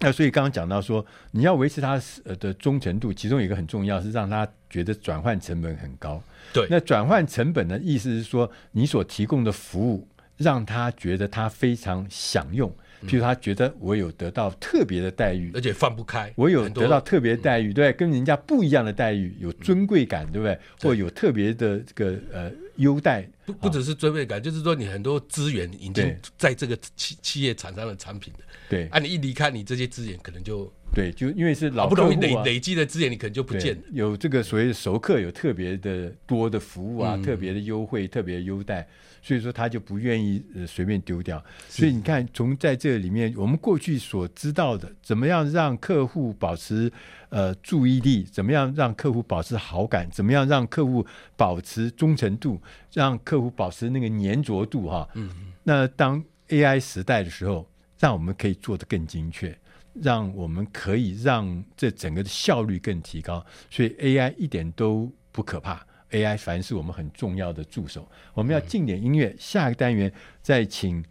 [0.00, 2.00] 那所以刚刚讲到说，你要维持他
[2.40, 6.20] 的忠诚度，其中有一个很重要是让他觉得转换成本很高。
[6.52, 6.66] 对。
[6.68, 10.08] 那转换成本的意思是说，你所提供的服务
[10.38, 12.74] 让他觉得他非常享用。
[13.06, 16.32] 譬如他觉得我有得到特别的待遇，而且放不开。
[16.36, 20.58] 我有得到特别待遇，对，跟人家不一样的待遇，有尊贵感，对不对？
[20.80, 23.28] 或有特别的这个呃优待。
[23.44, 28.44] 不不只是尊贵感，就是说你很多资源已经在这个企企业厂商的产品的。
[28.68, 33.82] 对，啊，你一离开，你这些资源可能就对，就因为是老不容易累累积的资源，你可能就不见了。
[33.92, 38.86] 有这个所谓的熟客，有特别的多的服务啊，特别的优惠，特别的优待。
[39.22, 46.92] 所以说他就不愿意呃随便丢掉，所以你看从在这里面，我们过去所知道的，怎么样让客户保持
[47.28, 51.06] 呃注意力，怎么样让客户保持好感，怎么样让客户
[51.36, 52.60] 保持忠诚度，
[52.92, 55.08] 让客户保持那个粘着度哈。
[55.14, 55.30] 嗯。
[55.62, 57.68] 那当 AI 时代的时候，
[58.00, 59.56] 让我们可以做得更精确，
[59.94, 65.86] 让我们可以让这整个的效率更提高，所以 AI 一点都不可怕。
[66.12, 68.08] AI 反而是我们很重要的助手。
[68.34, 71.04] 我们要进点音乐，嗯、下一个单元再请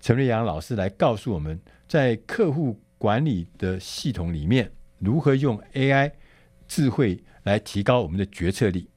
[0.00, 6.12] 陈瑞阳老师来告诉我们，在客户管理的系统里面，如何用 AI
[6.66, 8.88] 智慧来提高我们的决策力。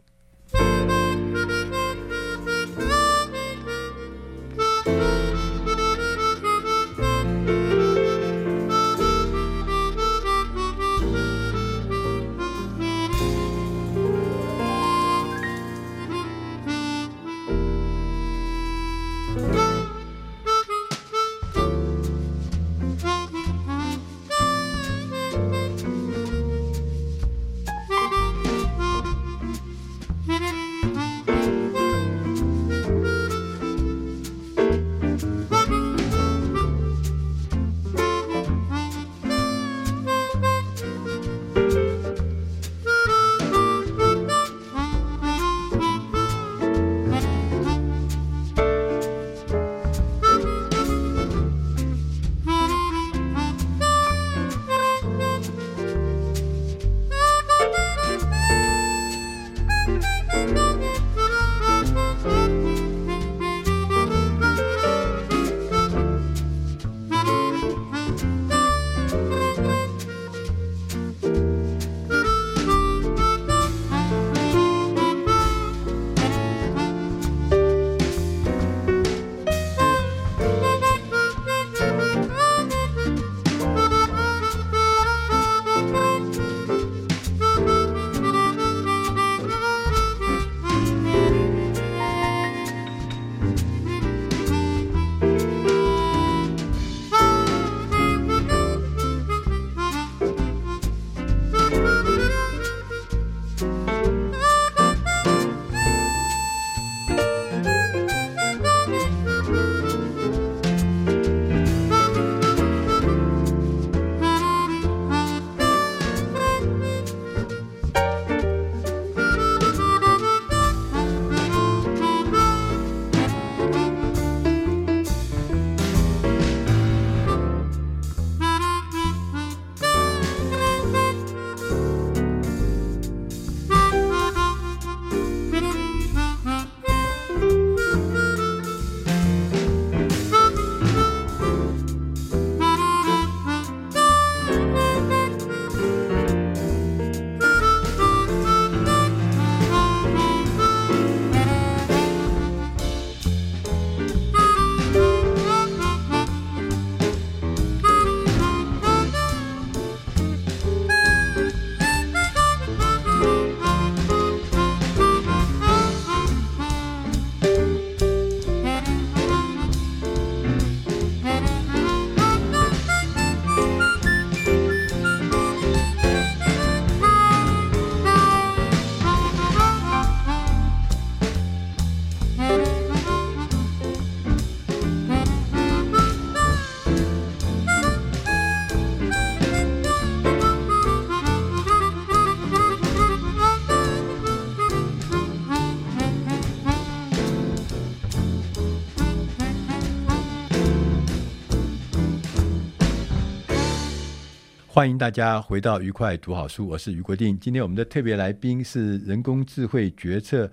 [204.79, 207.37] 欢迎大家回到愉快读好书，我是余国定。
[207.37, 210.49] 今天我们的特别来宾是人工智慧决策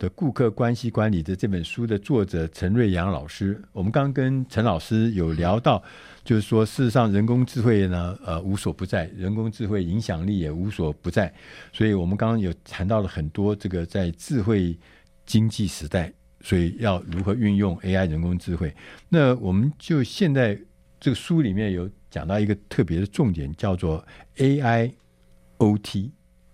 [0.00, 3.62] 的顾客关系管理的这本书的作者陈瑞阳老师。
[3.70, 5.80] 我们刚跟陈老师有聊到，
[6.24, 11.32] 就是说事实上人工智慧呢，呃，无所不在，人工智慧影响力也无所不在。
[11.72, 14.76] 所以我们刚刚有谈到了很多这个在智慧
[15.24, 18.74] 经济时代，所以要如何运用 AI 人工智慧。
[19.08, 20.58] 那我们就现在
[20.98, 21.88] 这个书里面有。
[22.12, 24.06] 讲到一个特别的重点，叫做
[24.36, 24.92] AIoT，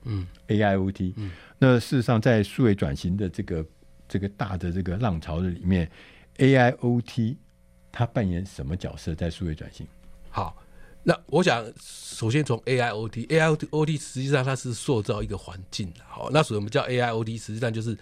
[0.05, 3.67] 嗯，AIoT，嗯，那事实上在数位转型的这个
[4.09, 5.91] 这个大的这个浪潮的里面
[6.37, 7.37] ，AIoT
[7.91, 9.85] 它扮演什么角色在数位转型？
[10.31, 10.57] 好，
[11.03, 17.99] 那我想首先从 AIoT，AIoT 实际上它是塑造一个环境，好，那所以我们叫 AIoT，实际上就是。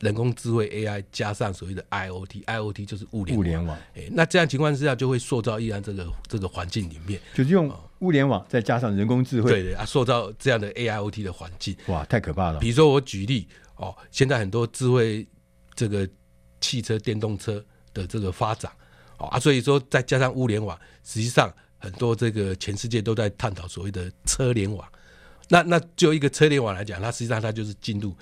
[0.00, 3.76] 人工智慧 AI 加上所谓的 IoT，IoT 就是物联物联网。
[3.94, 11.74] 哎，那这样情况之下就会塑造一样这个这个环境里面，就是用物联网再加上人工智慧，对对啊，塑造这样的 AIoT 的环境。
[11.86, 12.58] 哇，太可怕了！
[12.58, 15.26] 比如说我举例哦，现在很多智慧
[15.74, 16.06] 这个
[16.60, 18.70] 汽车、电动车的这个发展，
[19.18, 24.86] 哦啊，所以说再加上物联网，实际上很多这个全世界都在探讨所谓的车联网。
[25.48, 28.14] 那那就一个车联网来讲，它实际上它就是进入。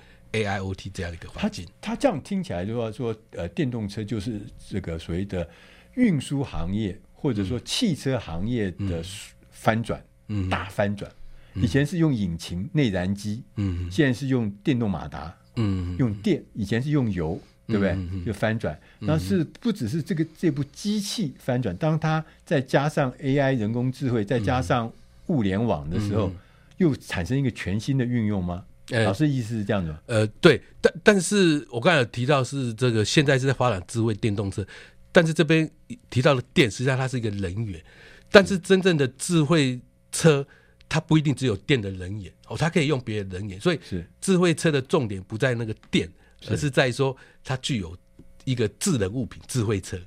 [0.43, 5.47] AIoT 这样的一个环境，它这样听起来就说说，呃，电动车就是这个所谓的
[5.95, 9.03] 运输行业或者说汽车行业的
[9.51, 11.09] 翻转，嗯，大翻转。
[11.53, 16.43] 以前是用引擎内燃机，嗯，现在是用电动马达，嗯，用电。
[16.53, 17.97] 以前是用油，对不对？
[18.25, 18.77] 就翻转。
[19.07, 24.91] 但是不只是这个这部机器翻转，当它再加上 AI 人工智慧，再加上
[25.27, 26.29] 物联网的时候，
[26.75, 28.65] 又产生一个全新的运用吗？
[28.89, 34.65] 老师意思是这样的，呃，对，但但是我刚才有提到是这个现在是在发展智慧电动车，
[35.11, 35.69] 但是这边
[36.09, 37.83] 提到的电实际上它是一个能源，
[38.29, 39.79] 但是真正的智慧
[40.11, 40.45] 车
[40.87, 43.79] 它不一定只有电的能源哦，它可以用别的能源，所以
[44.21, 46.07] 智慧车的重点不在那个电，
[46.47, 47.97] 而是在说它具有
[48.43, 49.97] 一个智能物品智慧车。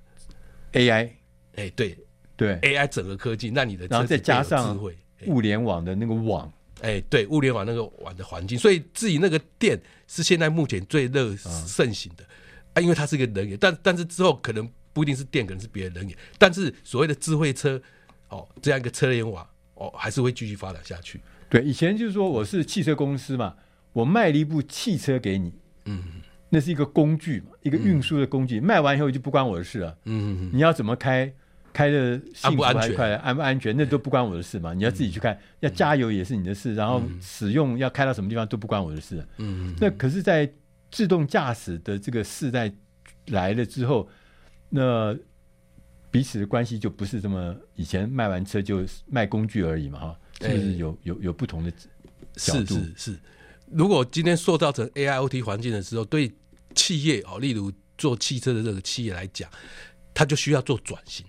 [0.72, 1.10] AI，
[1.56, 1.98] 哎，对。
[2.36, 2.54] 对。
[2.60, 4.96] AI 整个科技，那你的然后再加上智慧。
[5.26, 6.52] 物联网的那个网。
[6.80, 12.24] 哎，对，物联网那个网的环境，所以至于那个电是现在目前最热盛行的
[12.74, 17.80] 啊，因为它是一个能源，但但是之后可能不一定是电，可能是别的能源，但是所谓的智慧车
[18.28, 21.20] 哦，这样一个车联网哦，还是会继续发展下去。
[21.48, 23.54] 对，以前就是说我是汽车公司嘛，
[23.92, 25.52] 我卖了一部汽车给你，
[25.86, 26.02] 嗯，
[26.50, 31.32] 那是一个工具嘛，一个运输的工具，嗯、卖完以后就不关我的事了，嗯，你要怎么开？
[31.78, 33.76] 开的幸福还是快，安不安全？
[33.76, 34.74] 那都不关我的事嘛。
[34.74, 36.74] 你要自己去看，要加油也是你的事。
[36.74, 39.24] 然后使用要开到什么地方都不关我的事。
[39.36, 40.52] 嗯，那可是，在
[40.90, 42.68] 自动驾驶的这个时代
[43.26, 44.08] 来了之后，
[44.68, 45.16] 那
[46.10, 50.00] 彼此的关系就不是这么以前卖完车就卖工具而已嘛？
[50.00, 51.70] 哈，是不是有有有不同的
[52.34, 52.74] 角度？
[52.74, 53.18] 是是是。
[53.70, 56.32] 如果今天塑造成 AIoT 环境的时候，对
[56.74, 59.48] 企业哦，例如做汽车的这个企业来讲，
[60.12, 61.24] 它就需要做转型。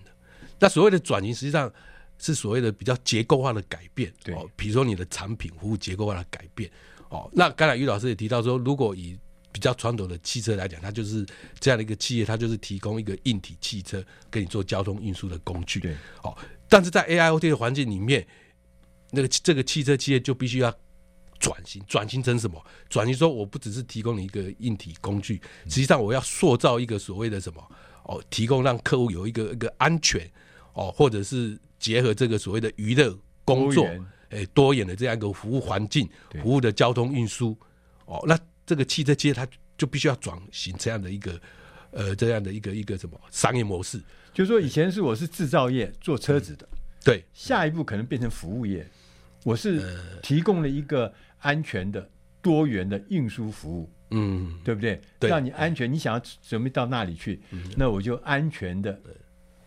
[0.60, 1.72] 那所谓的转型，实际上
[2.18, 6.70] 是所谓的比较结构化的改变，对，哦，比如说你的产品服务结构化的改变，
[7.10, 9.18] 哦，那刚才于老师也提到说，如果以
[9.52, 11.26] 比较传统的汽车来讲，它就是
[11.60, 16.38] 这样的一个企业，它就是提供一个硬体汽车给你做交通运输的工具，对，哦，
[16.68, 18.28] 但是在 AIoT 的环境里面，
[19.12, 20.72] 那个这个汽车企业就必须要
[21.40, 22.62] 转型，转型成什么？
[22.90, 27.66] 转型说我不只是提供你一个硬体工具，实际上我要塑造一个所谓的什么？
[28.04, 30.30] 哦，提供让客户有一个一个安全。
[30.74, 33.88] 哦，或者是结合这个所谓的娱乐工作，
[34.30, 36.08] 哎，多元的这样一个服务环境，
[36.42, 37.58] 服务的交通运输，
[38.06, 39.48] 哦，那这个汽车街它
[39.78, 41.42] 就必须要转型这样的一个
[41.92, 44.00] 呃这样的一个一个什么商业模式？
[44.34, 46.68] 就是说，以前是我是制造业做车子的，
[47.04, 48.88] 对，下一步可能变成服务业，
[49.44, 52.08] 我是提供了一个安全的
[52.42, 55.02] 多元的运输服务，嗯，对不对？
[55.20, 57.42] 对，让你安全，你想要准备到那里去，
[57.76, 59.02] 那我就安全的。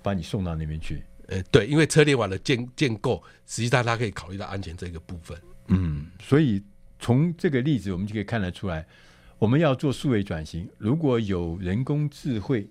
[0.03, 5.41] 把你送到那边去，呃，对，因为车联网的建建构，实际上它可以考虑到安全这个部分。
[5.69, 6.63] 嗯，所以
[6.99, 8.85] 从这个例子，我们就可以看得出来，
[9.39, 12.69] 我们要做数位转型，如果有人工智慧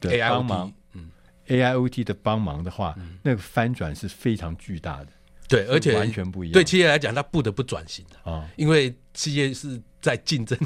[0.00, 1.10] 的帮忙，嗯
[1.48, 5.08] ，AIoT 的帮忙的话，嗯，那个翻转是非常巨大的。
[5.48, 6.52] 对，而且完全不一样。
[6.54, 10.58] 对企业来讲，它不得不转型啊，哦，因为企业是在竞争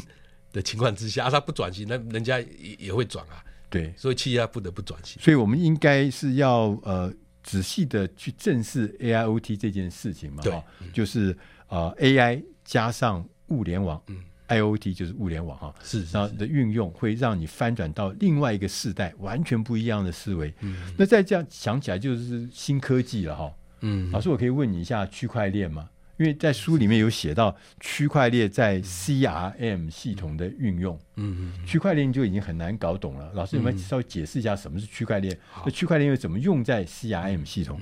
[0.53, 3.43] 的情况之下，它不转型，那人家也也会转啊。
[3.77, 5.21] 对，所以企业不得不转型。
[5.23, 7.13] 所以我们应该是要呃
[7.43, 10.53] 仔细的去正视 AIoT 这件事情嘛，对，
[10.93, 11.37] 就是
[11.69, 20.53] 呃 AI 加上物联网，嗯，IoT 就是物联网哈，是，然后的运用会让你翻转到另外一个世代，完全不一样的思维。
[20.61, 23.53] 嗯，那再这样想起来就是新科技了哈。
[23.83, 25.89] 嗯，老师，我可以问你一下区块链吗？
[26.19, 33.31] 因为在书里面有写到区块链在 CRM 系统的运用，嗯嗯，区块链就已经很难搞懂了。
[33.35, 35.39] 老师有没有稍微解释一下什么是区块链？
[35.65, 37.79] 那区块链又怎么用在 CRM 系统？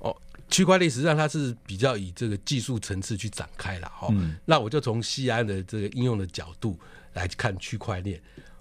[0.00, 0.16] 哦，
[0.48, 4.08] 区块链实际上它是比较以这个技术层次去展开了哈。
[4.46, 6.78] 那我就从 CRM 的这个应用的角度
[7.12, 8.18] 来看区块链。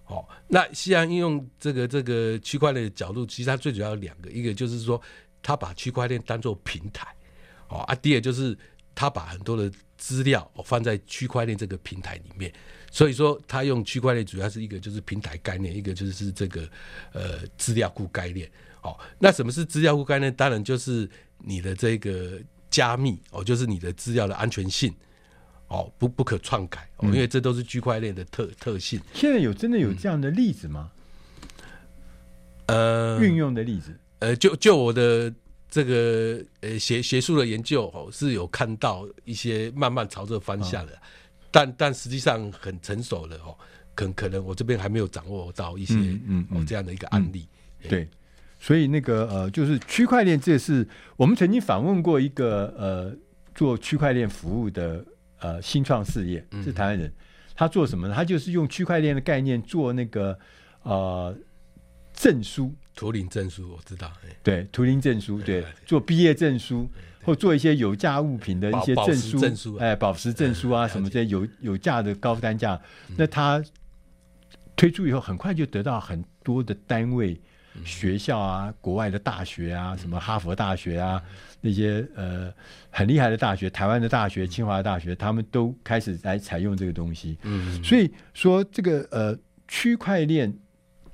[0.07, 5.01] 哦，那 CRM 应用这个这个区块链的角度，其实它最主要有两个，一个就是说
[5.41, 7.07] 它把区块链当做平台，
[7.69, 8.57] 哦啊，第二就是。
[8.97, 12.51] 他把很多的资料放在区块链这个平台里面，
[12.91, 16.67] 所以说他用区块链主要是一个就是平台概念，一个就是这个
[17.13, 18.49] 呃资料库概念。
[18.81, 20.33] 哦，那什么是资料库概念？
[20.33, 22.41] 当然就是你的这个
[22.71, 24.91] 加密哦，就是你的资料的安全性
[25.67, 28.99] 哦，不不可篡改哦，因为这都是区块链的特特性。
[29.13, 30.89] 现在有真的有这样的例子吗？
[32.65, 33.95] 呃，运用的例子？
[34.17, 35.31] 呃，就就我的。
[35.69, 40.97] 这个呃学学术的研究哦是有看到一些慢慢朝这个方向的，哦、
[41.51, 43.55] 但但实际上很成熟了哦，
[43.93, 46.65] 可可能我这边还没有掌握到一些嗯，嗯，嗯。
[46.65, 47.47] 这样的一个案例。
[47.83, 48.09] 嗯、对，
[48.59, 50.87] 所以那个呃就是区块链，这是
[51.17, 53.15] 我们曾经访问过一个呃
[53.53, 55.05] 做区块链服务的
[55.39, 57.13] 呃新创事业，是台湾人，
[57.53, 58.15] 他做什么呢？
[58.15, 60.39] 他就是用区块链的概念做那个
[60.83, 61.35] 呃
[62.13, 62.73] 证书。
[62.97, 66.89] 图灵证书我知道，对，图灵证书，对，做毕业证书，
[67.23, 72.81] 或做一些有价物品的一些证书，证书，哎，宝石证书啊，什么这些有有价的高单价，
[73.15, 73.63] 那他
[74.75, 77.39] 推出以后，很快就得到很多的单位、
[77.85, 81.21] 学校啊，国外的大学啊，什么哈佛大学啊，
[81.61, 82.51] 那些呃
[82.89, 87.37] 很厉害的大学，台湾的大学、清华大学，他们都开始来采用这个东西。
[87.43, 89.37] 嗯，所以说这个呃
[89.67, 90.51] 区块链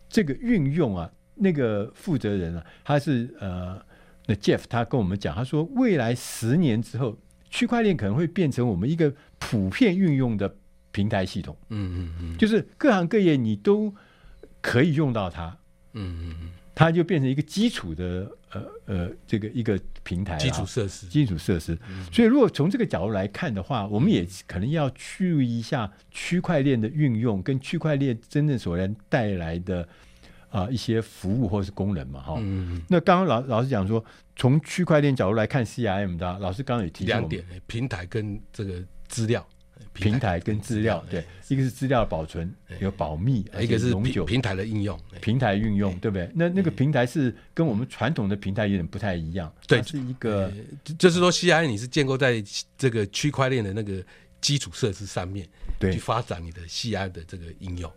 [0.08, 1.12] 这个运用啊。
[1.36, 3.84] 那个负责人啊，他是呃，
[4.28, 7.18] 那 Jeff 他跟我们讲，他说未来十年之后，
[7.50, 10.56] 区块链可能会变成我们一个普遍运用的
[10.92, 11.58] 平台系统。
[11.70, 13.94] 嗯嗯嗯，就是各行各业你都
[14.62, 15.58] 可以用到它。
[15.94, 21.78] 嗯嗯嗯，它就变成一个基础的呃呃这个一个平台，基础设施，基础设施。
[22.12, 29.88] 所以如果从这个角度来看的话，我们也可能要注意一下区块链的运用跟区块链真正所能带来的。
[30.54, 32.80] 啊，一些服务或是功能嘛，哈、嗯。
[32.88, 34.04] 那刚刚老老师讲说，
[34.36, 38.76] 从区块链角度来看，CRM 的老师刚刚也提两点：平台跟这个
[39.08, 39.44] 资料，
[39.94, 44.26] 平台跟资料，对，一个是资料保存有保密，一个是永久。
[44.26, 46.30] 平台的应用，平台运用，对不对？
[46.36, 50.54] 那那个平台是跟我们传统的平台有点不太一样，对，是一个，
[51.00, 52.44] 就是说，CRM 你是建构在
[52.78, 54.04] 这个区块链的那个
[54.40, 55.48] 基础设施上面，
[55.80, 57.92] 对，去发展你的 CRM 的这个应用。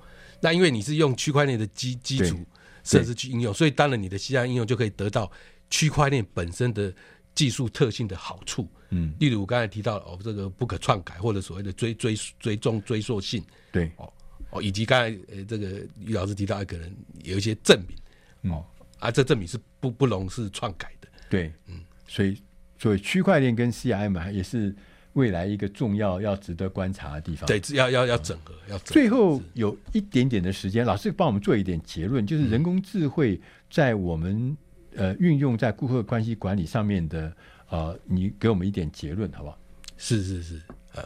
[0.47, 2.38] 那因为你是用区块链的基基础
[2.84, 5.28] 设施去应用，所以当然你的 CRM 应用就可以得到
[5.68, 6.94] 区块链本身的
[7.34, 8.68] 技术特性的好处。
[8.90, 13.42] 嗯，例如我刚才提到哦，这个不可篡改或者所谓的追追追踪追溯性，
[13.72, 14.12] 对，哦
[14.51, 21.09] 哦，以及刚才呃这个于老师提到一个人有一些证明，哦、嗯、啊，这证明是不不容是篡改的。
[21.28, 22.40] 对，嗯，所以
[22.78, 24.72] 所以区块链跟 CRM 也是。
[25.17, 28.93] 未来一个重要要值得观察的地方，对，要要要整合，要整合。
[28.93, 33.41] 最后有一点点的时间，老师帮我们做一点结论，就是人工智慧
[33.71, 34.55] 在我们
[34.95, 37.35] 呃运用在顾客关系管理上面的
[37.71, 39.59] 呃，你给我们一点结论好不好？
[39.97, 40.61] 是是是，
[40.95, 41.03] 呃，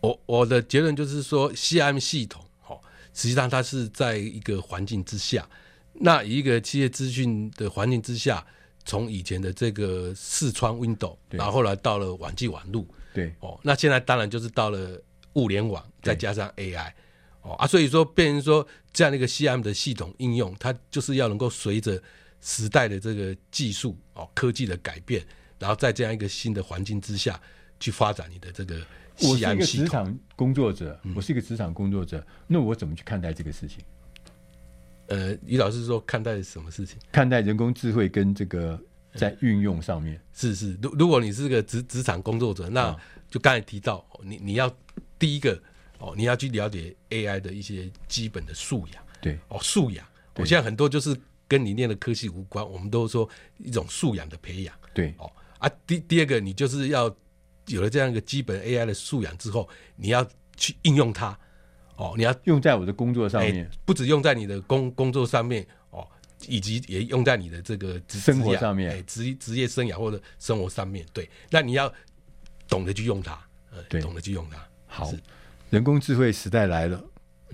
[0.00, 2.80] 我我的结论就是说，CRM 系统，哦，
[3.12, 5.46] 实际上它是在一个环境之下，
[5.92, 8.42] 那一个企业资讯的环境之下，
[8.86, 12.88] 从以前的这个视窗 Window，然后后来到了网际网路。
[13.12, 15.00] 对哦，那现在当然就是到了
[15.34, 16.92] 物联网，再加上 AI
[17.42, 22.00] 哦啊，所以说变成说这样的一个 CRM 的系统应用，它就是要能够随着
[22.40, 25.24] 时代的这个技术哦科技的改变，
[25.58, 27.40] 然后在这样一个新的环境之下
[27.78, 28.80] 去发展你的这个。
[29.22, 33.84] 我是一个职场工作者，我是一个职场工作者，那我怎么去看待这个事情？
[35.08, 36.96] 呃，于老师说看待什么事情？
[37.12, 38.80] 看待人工智慧跟这个。
[39.14, 40.20] 在运用上面。
[40.32, 42.96] 是是，如如果你是个职职场工作者，那
[43.28, 44.72] 就刚才提到，你你要
[45.18, 45.60] 第一个
[45.98, 49.38] 哦，你要去了解 AI 的一些基本的素养，对。
[49.48, 50.06] 哦，素养。
[50.36, 55.14] 我现在很多就是跟你念的科技无关，我们都说一种素养的培养，对。
[55.18, 55.30] 哦。
[55.58, 55.70] 啊。
[55.86, 57.14] 第第二个，你就是要
[57.66, 61.38] 有了这样一个基本 AI 的素养之后，你要去应用它。
[61.96, 65.66] 哦，你要用在我的工作上面，不止用在你的工工作上面。
[66.46, 71.92] 以及也用在你的这个生活上面，职职业生涯或者生活上面，对，那你要
[72.68, 73.38] 懂得去用它，
[73.70, 74.58] 呃，懂得去用它。
[74.86, 75.12] 好，
[75.70, 77.02] 人工智慧时代来了，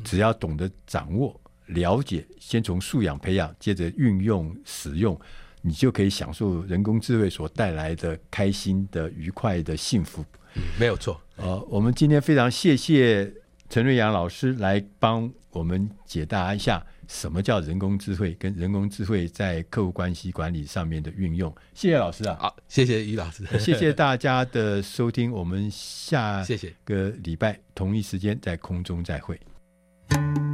[0.05, 5.19] 只要懂得掌握、了解，先从素养培养，接着运用使用，
[5.63, 10.25] 你就可以享受人工智慧所带来的开心的、愉快的幸福。
[10.55, 11.21] 嗯，没有错。
[11.37, 13.31] 呃，我们今天非常谢谢
[13.69, 21.55] 陈瑞阳老师来帮我们解答一下什么叫人工智慧，跟人工智慧在客户关系管理上面的运用。
[21.75, 29.39] 谢谢老师啊，好，谢谢于老师，谢谢大家的收听，我们下 谢谢个礼拜同一时间在空中再会。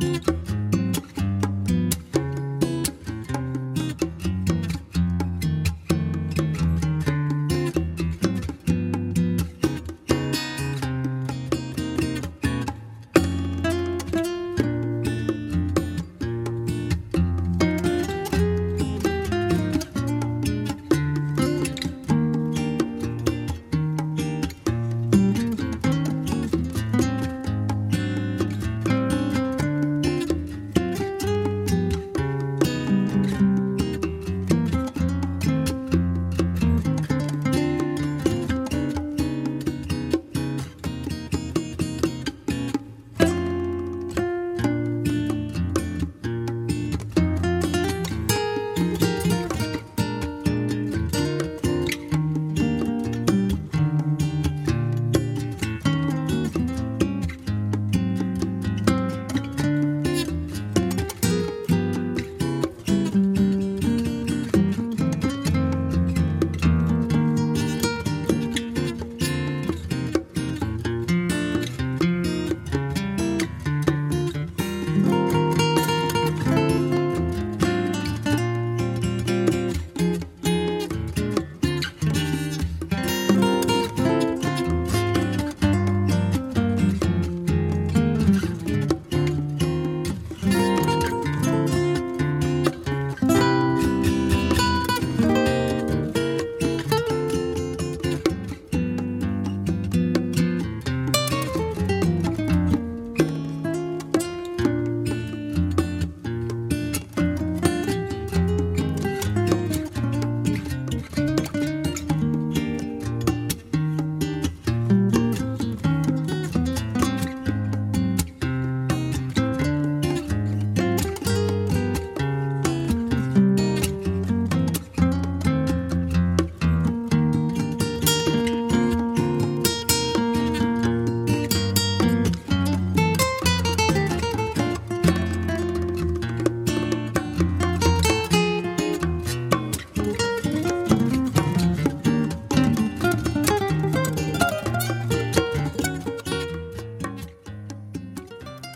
[0.01, 0.21] 谢谢